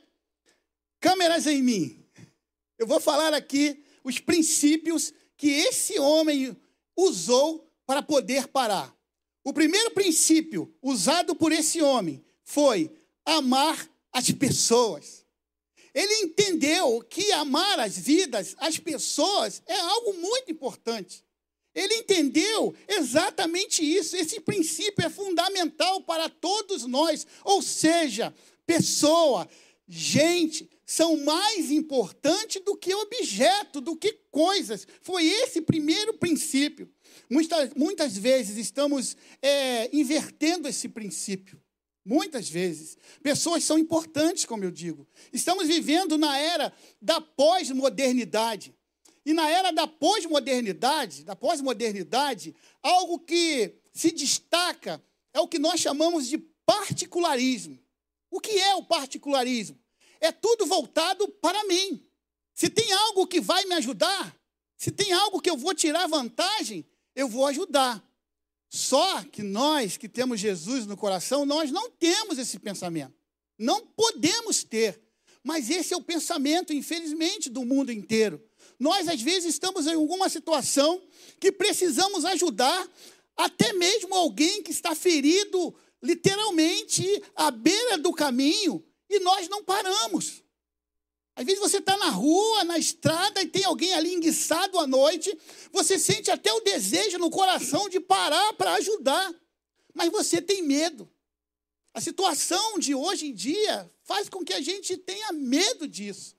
[1.00, 2.06] câmeras em mim.
[2.78, 6.56] Eu vou falar aqui os princípios que esse homem
[6.96, 8.96] usou para poder parar.
[9.44, 12.97] O primeiro princípio usado por esse homem foi
[13.28, 15.26] amar as pessoas.
[15.94, 21.24] Ele entendeu que amar as vidas, as pessoas, é algo muito importante.
[21.74, 24.16] Ele entendeu exatamente isso.
[24.16, 27.28] Esse princípio é fundamental para todos nós.
[27.44, 28.34] Ou seja,
[28.66, 29.48] pessoa,
[29.88, 34.88] gente, são mais importantes do que objeto, do que coisas.
[35.02, 36.90] Foi esse primeiro princípio.
[37.30, 41.62] Muitas, muitas vezes estamos é, invertendo esse princípio.
[42.08, 42.98] Muitas vezes.
[43.22, 45.06] Pessoas são importantes, como eu digo.
[45.34, 48.74] Estamos vivendo na era da pós-modernidade.
[49.26, 55.04] E na era da pós-modernidade, da pós-modernidade, algo que se destaca
[55.34, 57.78] é o que nós chamamos de particularismo.
[58.32, 59.78] O que é o particularismo?
[60.22, 62.02] É tudo voltado para mim.
[62.54, 64.34] Se tem algo que vai me ajudar,
[64.78, 68.02] se tem algo que eu vou tirar vantagem, eu vou ajudar.
[68.70, 73.14] Só que nós que temos Jesus no coração, nós não temos esse pensamento.
[73.58, 75.02] Não podemos ter.
[75.44, 78.44] Mas esse é o pensamento, infelizmente, do mundo inteiro.
[78.78, 81.02] Nós, às vezes, estamos em alguma situação
[81.40, 82.88] que precisamos ajudar
[83.36, 87.06] até mesmo alguém que está ferido, literalmente,
[87.36, 90.44] à beira do caminho, e nós não paramos.
[91.38, 95.38] Às vezes você está na rua, na estrada, e tem alguém ali enguiçado à noite,
[95.72, 99.32] você sente até o desejo no coração de parar para ajudar,
[99.94, 101.08] mas você tem medo.
[101.94, 106.36] A situação de hoje em dia faz com que a gente tenha medo disso.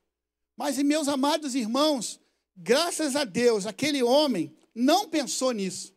[0.56, 2.18] Mas, meus amados irmãos,
[2.56, 5.94] graças a Deus, aquele homem não pensou nisso.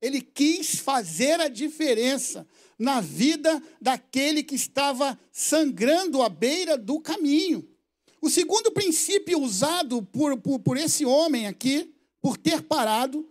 [0.00, 7.68] Ele quis fazer a diferença na vida daquele que estava sangrando à beira do caminho.
[8.20, 13.28] O segundo princípio usado por, por, por esse homem aqui, por ter parado,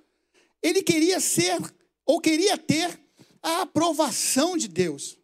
[0.61, 1.57] ele queria ser,
[2.05, 2.99] ou queria ter,
[3.41, 5.17] a aprovação de Deus.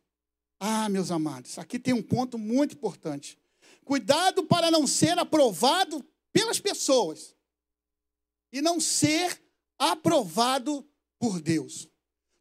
[0.59, 3.37] Ah, meus amados, aqui tem um ponto muito importante.
[3.83, 7.35] Cuidado para não ser aprovado pelas pessoas
[8.51, 9.41] e não ser
[9.77, 10.87] aprovado
[11.19, 11.89] por Deus.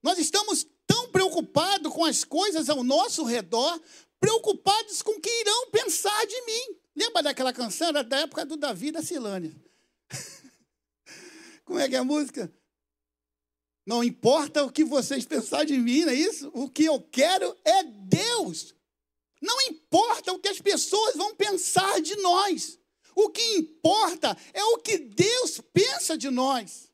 [0.03, 3.81] Nós estamos tão preocupados com as coisas ao nosso redor,
[4.21, 6.84] preocupados com o que irão pensar de mim.
[7.15, 7.91] Lembra daquela canção?
[7.91, 9.55] Era da época do Davi da Cilânia.
[11.65, 12.53] Como é que é a música?
[13.87, 16.51] Não importa o que vocês pensarem de mim, não é isso?
[16.53, 18.75] O que eu quero é Deus.
[19.41, 22.81] Não importa o que as pessoas vão pensar de nós.
[23.15, 26.91] O que importa é o que Deus pensa de nós.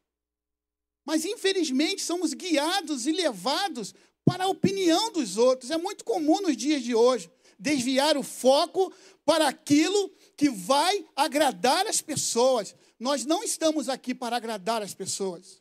[1.03, 5.71] Mas, infelizmente, somos guiados e levados para a opinião dos outros.
[5.71, 7.31] É muito comum nos dias de hoje
[7.61, 8.93] desviar o foco
[9.25, 12.75] para aquilo que vai agradar as pessoas.
[12.99, 15.61] Nós não estamos aqui para agradar as pessoas.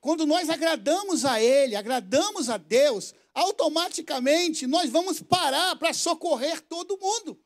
[0.00, 6.98] Quando nós agradamos a Ele, agradamos a Deus, automaticamente nós vamos parar para socorrer todo
[6.98, 7.40] mundo.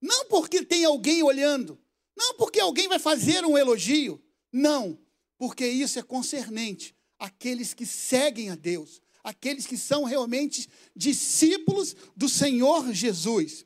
[0.00, 1.78] Não porque tem alguém olhando,
[2.16, 4.20] Não porque alguém vai fazer um elogio.
[4.52, 4.98] Não,
[5.38, 12.28] porque isso é concernente àqueles que seguem a Deus, aqueles que são realmente discípulos do
[12.28, 13.64] Senhor Jesus.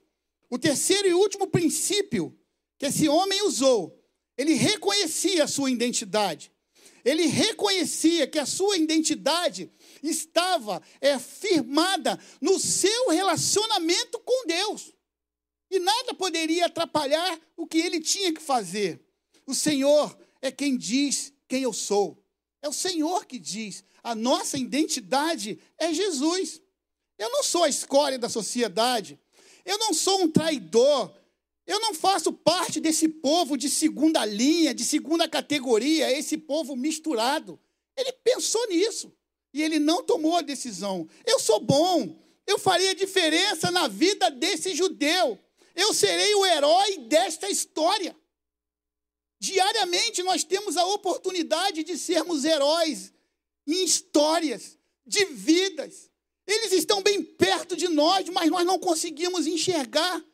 [0.50, 2.38] O terceiro e último princípio
[2.78, 3.98] que esse homem usou,
[4.36, 6.52] ele reconhecia a sua identidade.
[7.04, 9.70] Ele reconhecia que a sua identidade
[10.02, 14.92] estava é, firmada no seu relacionamento com Deus.
[15.70, 19.00] E nada poderia atrapalhar o que ele tinha que fazer.
[19.46, 22.22] O Senhor é quem diz quem eu sou.
[22.60, 23.84] É o Senhor que diz.
[24.02, 26.60] A nossa identidade é Jesus.
[27.18, 29.18] Eu não sou a escória da sociedade.
[29.64, 31.14] Eu não sou um traidor.
[31.66, 37.58] Eu não faço parte desse povo de segunda linha, de segunda categoria, esse povo misturado.
[37.96, 39.12] Ele pensou nisso
[39.54, 41.08] e ele não tomou a decisão.
[41.24, 45.38] Eu sou bom, eu faria diferença na vida desse judeu.
[45.74, 48.16] Eu serei o herói desta história.
[49.38, 53.12] Diariamente nós temos a oportunidade de sermos heróis
[53.66, 56.10] em histórias, de vidas.
[56.46, 60.24] Eles estão bem perto de nós, mas nós não conseguimos enxergar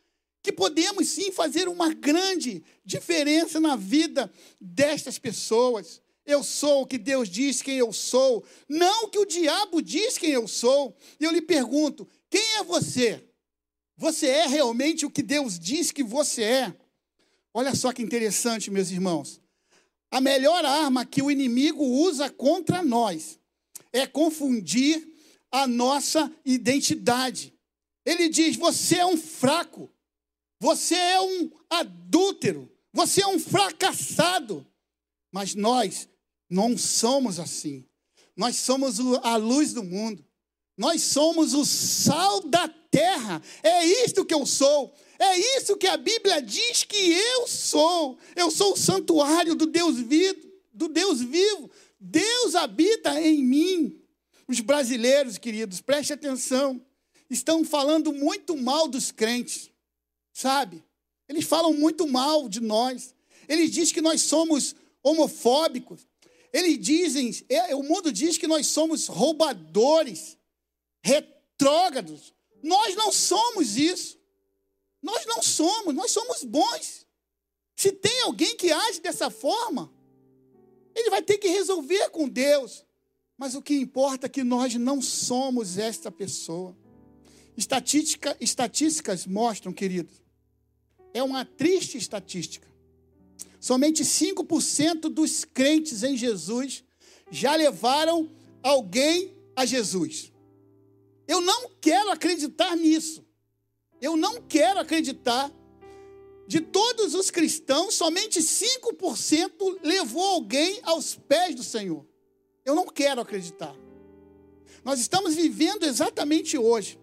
[0.41, 6.01] que podemos sim fazer uma grande diferença na vida destas pessoas.
[6.25, 10.17] Eu sou o que Deus diz quem eu sou, não o que o diabo diz
[10.17, 10.95] quem eu sou.
[11.19, 13.23] E eu lhe pergunto: quem é você?
[13.97, 16.75] Você é realmente o que Deus diz que você é?
[17.53, 19.41] Olha só que interessante, meus irmãos.
[20.11, 23.39] A melhor arma que o inimigo usa contra nós
[23.93, 25.07] é confundir
[25.51, 27.53] a nossa identidade.
[28.05, 29.89] Ele diz: você é um fraco,
[30.59, 34.65] você é um adúltero, você é um fracassado.
[35.31, 36.09] Mas nós
[36.49, 37.85] não somos assim.
[38.35, 40.25] Nós somos a luz do mundo.
[40.77, 43.41] Nós somos o sal da terra.
[43.61, 44.95] É isto que eu sou.
[45.19, 48.17] É isso que a Bíblia diz que eu sou.
[48.35, 51.69] Eu sou o santuário do Deus vivo, do Deus vivo.
[51.99, 54.01] Deus habita em mim.
[54.47, 56.81] Os brasileiros, queridos, preste atenção,
[57.29, 59.69] estão falando muito mal dos crentes
[60.39, 60.83] sabe?
[61.27, 63.13] Eles falam muito mal de nós.
[63.47, 66.07] Eles dizem que nós somos homofóbicos.
[66.51, 70.37] Eles dizem, é, o mundo diz que nós somos roubadores,
[71.03, 72.33] retrógrados.
[72.63, 74.17] Nós não somos isso.
[75.01, 77.07] Nós não somos, nós somos bons.
[77.75, 79.91] Se tem alguém que age dessa forma,
[80.93, 82.85] ele vai ter que resolver com Deus.
[83.37, 86.75] Mas o que importa é que nós não somos esta pessoa.
[87.55, 90.21] Estatística, estatísticas mostram, queridos,
[91.13, 92.67] é uma triste estatística.
[93.59, 96.83] Somente 5% dos crentes em Jesus
[97.31, 98.29] já levaram
[98.61, 100.31] alguém a Jesus.
[101.27, 103.25] Eu não quero acreditar nisso.
[104.01, 105.51] Eu não quero acreditar.
[106.47, 112.03] De todos os cristãos, somente 5% levou alguém aos pés do Senhor.
[112.65, 113.75] Eu não quero acreditar.
[114.83, 116.99] Nós estamos vivendo exatamente hoje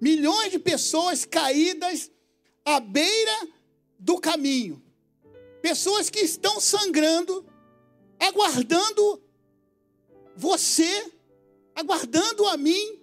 [0.00, 2.10] milhões de pessoas caídas
[2.64, 3.48] à beira
[3.98, 4.82] do caminho.
[5.60, 7.44] Pessoas que estão sangrando,
[8.18, 9.22] aguardando
[10.36, 11.10] você,
[11.74, 12.95] aguardando a mim,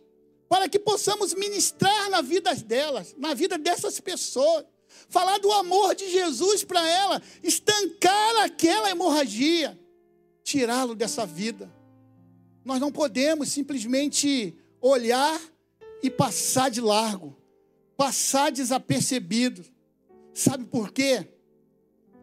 [0.54, 4.64] para que possamos ministrar na vida delas, na vida dessas pessoas.
[5.10, 9.76] Falar do amor de Jesus para ela, estancar aquela hemorragia,
[10.44, 11.74] tirá-lo dessa vida.
[12.64, 15.42] Nós não podemos simplesmente olhar
[16.04, 17.36] e passar de largo
[17.98, 19.66] passar desapercebido.
[20.36, 21.28] Sabe por quê?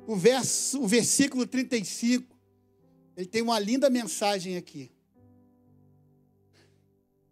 [0.06, 2.32] O, verso, o versículo 35,
[3.16, 4.88] ele tem uma linda mensagem aqui.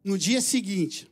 [0.05, 1.11] No dia seguinte,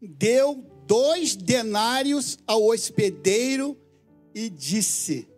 [0.00, 3.76] deu dois denários ao hospedeiro
[4.34, 5.28] e disse: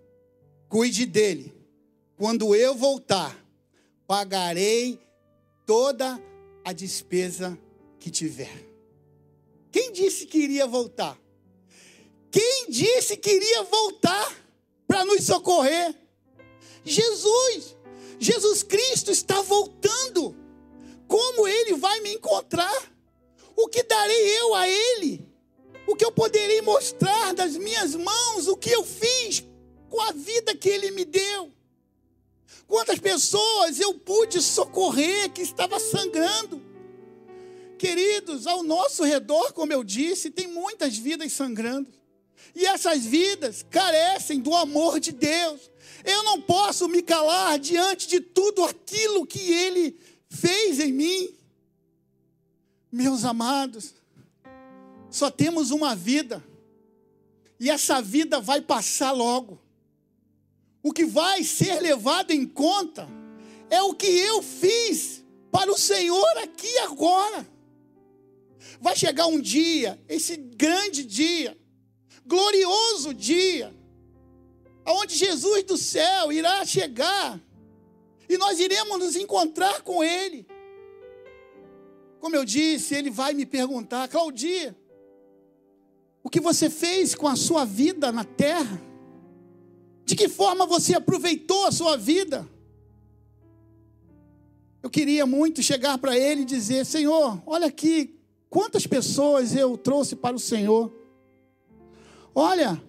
[0.68, 1.54] Cuide dele.
[2.16, 3.36] Quando eu voltar,
[4.06, 4.98] pagarei
[5.66, 6.22] toda
[6.64, 7.58] a despesa
[7.98, 8.64] que tiver.
[9.70, 11.20] Quem disse que iria voltar?
[12.30, 14.34] Quem disse que iria voltar
[14.86, 15.94] para nos socorrer?
[16.84, 17.76] Jesus.
[18.18, 20.34] Jesus Cristo está voltando.
[21.06, 22.92] Como ele vai me encontrar?
[23.56, 25.26] O que darei eu a ele?
[25.86, 28.48] O que eu poderei mostrar das minhas mãos?
[28.48, 29.44] O que eu fiz
[29.88, 31.52] com a vida que ele me deu?
[32.66, 36.60] Quantas pessoas eu pude socorrer que estava sangrando?
[37.78, 41.88] Queridos, ao nosso redor, como eu disse, tem muitas vidas sangrando.
[42.54, 45.70] E essas vidas carecem do amor de Deus.
[46.04, 49.98] Eu não posso me calar diante de tudo aquilo que Ele
[50.28, 51.34] fez em mim.
[52.90, 53.94] Meus amados,
[55.10, 56.44] só temos uma vida.
[57.58, 59.60] E essa vida vai passar logo.
[60.82, 63.08] o que vai ser levado em conta
[63.68, 67.46] é o que eu fiz para o Senhor aqui agora.
[68.80, 71.58] Vai chegar um dia, esse grande dia,
[72.24, 73.74] glorioso dia,
[74.84, 77.40] aonde Jesus do céu irá chegar
[78.28, 80.46] e nós iremos nos encontrar com Ele.
[82.20, 84.76] Como eu disse, Ele vai me perguntar, Claudia,
[86.22, 88.82] o que você fez com a sua vida na terra?
[90.04, 92.48] De que forma você aproveitou a sua vida?
[94.82, 98.18] Eu queria muito chegar para ele e dizer: Senhor, olha aqui,
[98.48, 100.92] quantas pessoas eu trouxe para o Senhor.
[102.34, 102.80] Olha,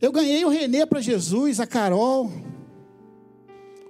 [0.00, 2.30] eu ganhei o Renê para Jesus, a Carol,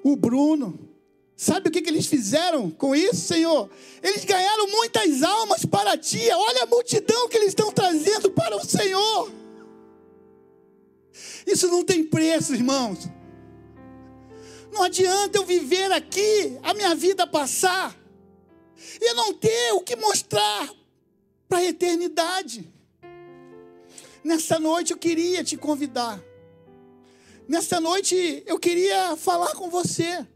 [0.03, 0.91] o Bruno.
[1.37, 3.69] Sabe o que, que eles fizeram com isso, Senhor?
[4.03, 6.21] Eles ganharam muitas almas para ti.
[6.31, 9.33] Olha a multidão que eles estão trazendo para o Senhor.
[11.47, 13.09] Isso não tem preço, irmãos.
[14.73, 17.95] Não adianta eu viver aqui, a minha vida passar,
[19.01, 20.73] e não ter o que mostrar
[21.49, 22.73] para a eternidade.
[24.25, 26.23] Nessa noite eu queria te convidar.
[27.49, 30.27] Nessa noite eu queria falar com você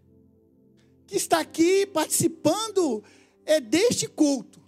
[1.07, 3.03] que está aqui participando
[3.45, 4.61] é, deste culto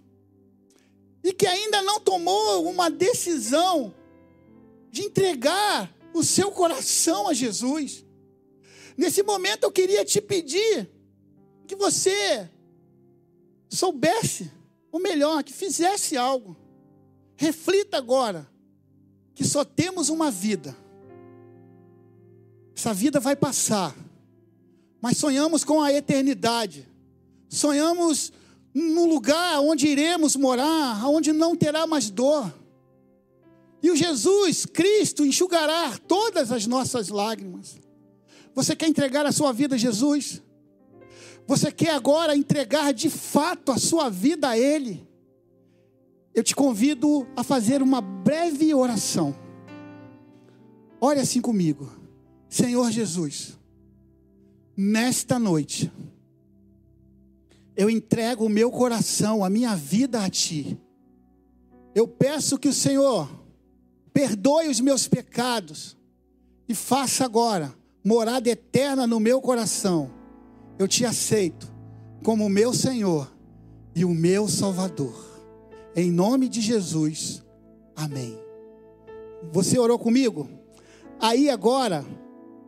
[1.23, 3.93] e que ainda não tomou uma decisão
[4.89, 8.05] de entregar o seu coração a Jesus.
[8.97, 10.89] Nesse momento eu queria te pedir
[11.67, 12.49] que você
[13.69, 14.51] soubesse,
[14.91, 16.57] ou melhor, que fizesse algo.
[17.35, 18.49] Reflita agora
[19.35, 20.75] que só temos uma vida.
[22.79, 23.93] Essa vida vai passar
[25.01, 26.87] mas sonhamos com a eternidade.
[27.47, 28.31] Sonhamos
[28.73, 32.53] num lugar onde iremos morar, onde não terá mais dor.
[33.81, 37.79] E o Jesus Cristo enxugará todas as nossas lágrimas.
[38.53, 40.41] Você quer entregar a sua vida a Jesus?
[41.47, 45.07] Você quer agora entregar de fato a sua vida a Ele?
[46.35, 49.33] Eu te convido a fazer uma breve oração.
[50.99, 51.98] Ore assim comigo.
[52.49, 53.57] Senhor Jesus,
[54.75, 55.91] nesta noite,
[57.75, 60.77] eu entrego o meu coração, a minha vida a Ti.
[61.93, 63.29] Eu peço que o Senhor
[64.11, 65.95] perdoe os meus pecados
[66.67, 67.73] e faça agora
[68.03, 70.11] morada eterna no meu coração.
[70.77, 71.71] Eu te aceito
[72.23, 73.31] como o meu Senhor
[73.95, 75.13] e o meu Salvador.
[75.95, 77.43] Em nome de Jesus.
[77.95, 78.37] Amém.
[79.51, 80.49] Você orou comigo?
[81.19, 82.05] Aí agora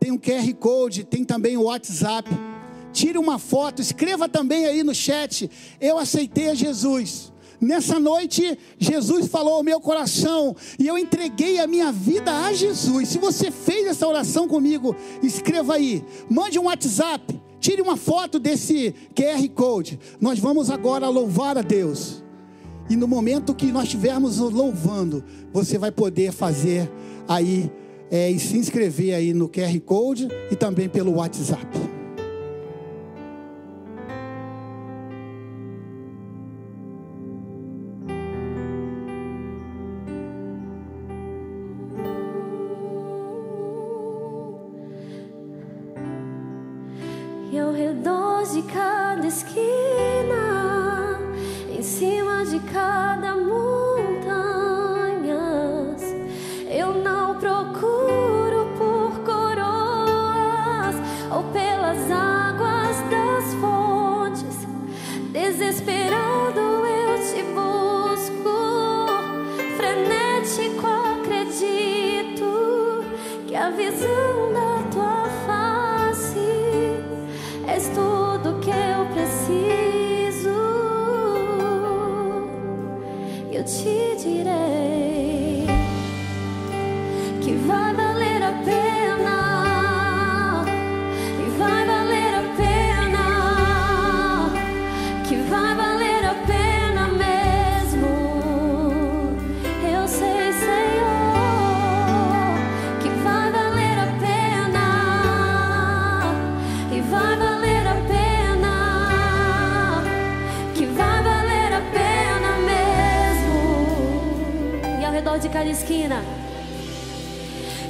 [0.02, 2.28] tem um QR Code, tem também o WhatsApp.
[2.92, 5.48] Tire uma foto, escreva também aí no chat.
[5.80, 7.32] Eu aceitei a Jesus.
[7.60, 13.10] Nessa noite, Jesus falou ao meu coração e eu entreguei a minha vida a Jesus.
[13.10, 18.92] Se você fez essa oração comigo, escreva aí, mande um WhatsApp, tire uma foto desse
[19.14, 20.00] QR Code.
[20.20, 22.24] Nós vamos agora louvar a Deus.
[22.90, 25.22] E no momento que nós estivermos louvando,
[25.52, 26.90] você vai poder fazer
[27.28, 27.70] aí
[28.12, 31.66] é, e se inscrever aí no QR Code e também pelo WhatsApp.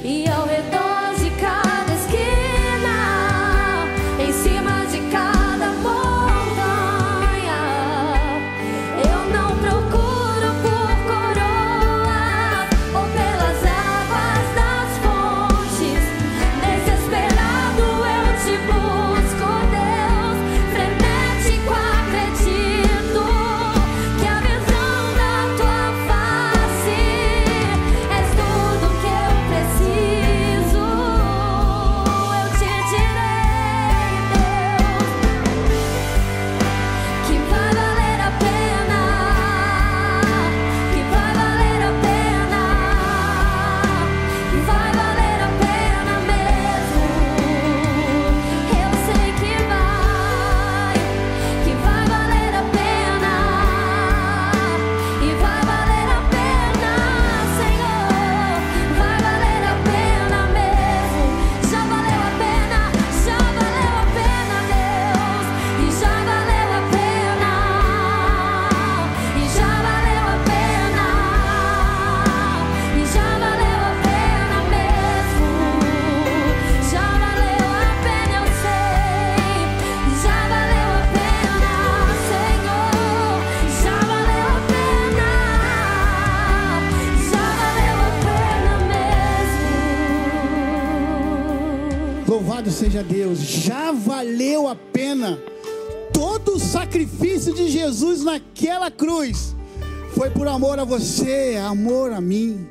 [0.05, 0.92] E ao redor
[100.53, 102.67] amor a você, amor a mim.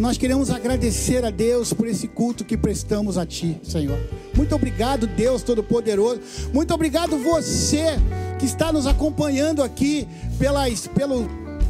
[0.00, 3.98] Nós queremos agradecer a Deus por esse culto que prestamos a Ti, Senhor.
[4.34, 6.20] Muito obrigado, Deus Todo-Poderoso.
[6.52, 7.98] Muito obrigado você
[8.38, 10.08] que está nos acompanhando aqui
[10.40, 11.28] pelas, pelo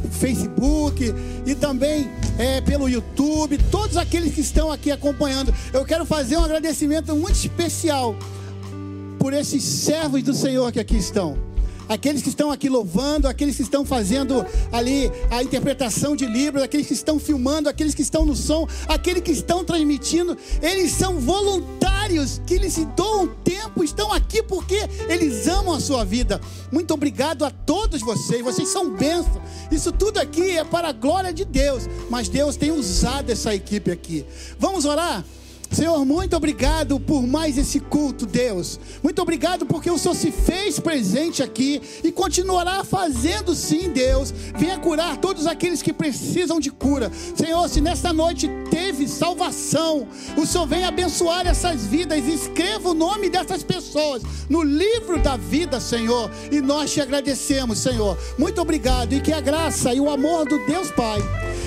[0.09, 1.13] Facebook
[1.45, 2.09] e também
[2.39, 3.59] é, pelo YouTube.
[3.69, 5.53] Todos aqueles que estão aqui acompanhando.
[5.71, 8.15] Eu quero fazer um agradecimento muito especial
[9.19, 11.50] por esses servos do Senhor que aqui estão
[11.91, 16.87] aqueles que estão aqui louvando, aqueles que estão fazendo ali a interpretação de Libras, aqueles
[16.87, 22.41] que estão filmando, aqueles que estão no som, aqueles que estão transmitindo, eles são voluntários,
[22.47, 26.39] que se doam tempo, estão aqui porque eles amam a sua vida.
[26.71, 29.41] Muito obrigado a todos vocês, vocês são bênçãos.
[29.69, 33.91] Isso tudo aqui é para a glória de Deus, mas Deus tem usado essa equipe
[33.91, 34.25] aqui.
[34.57, 35.25] Vamos orar?
[35.71, 38.77] Senhor, muito obrigado por mais esse culto, Deus.
[39.01, 44.33] Muito obrigado porque o Senhor se fez presente aqui e continuará fazendo sim, Deus.
[44.57, 47.09] Venha curar todos aqueles que precisam de cura.
[47.35, 50.05] Senhor, se nesta noite teve salvação,
[50.35, 52.27] o Senhor vem abençoar essas vidas.
[52.27, 56.29] Escreva o nome dessas pessoas no livro da vida, Senhor.
[56.51, 58.17] E nós te agradecemos, Senhor.
[58.37, 61.21] Muito obrigado e que a graça e o amor do Deus Pai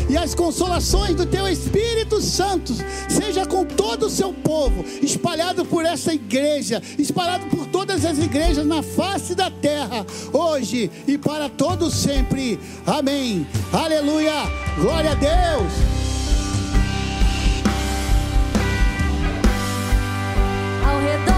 [0.08, 2.74] e as consolações do teu Espírito Santo
[3.08, 3.64] seja com
[3.94, 9.36] todo o seu povo, espalhado por essa igreja, espalhado por todas as igrejas na face
[9.36, 12.58] da terra, hoje e para todos sempre.
[12.84, 13.46] Amém.
[13.72, 14.32] Aleluia.
[14.80, 15.72] Glória a Deus.
[20.84, 21.33] Ao redor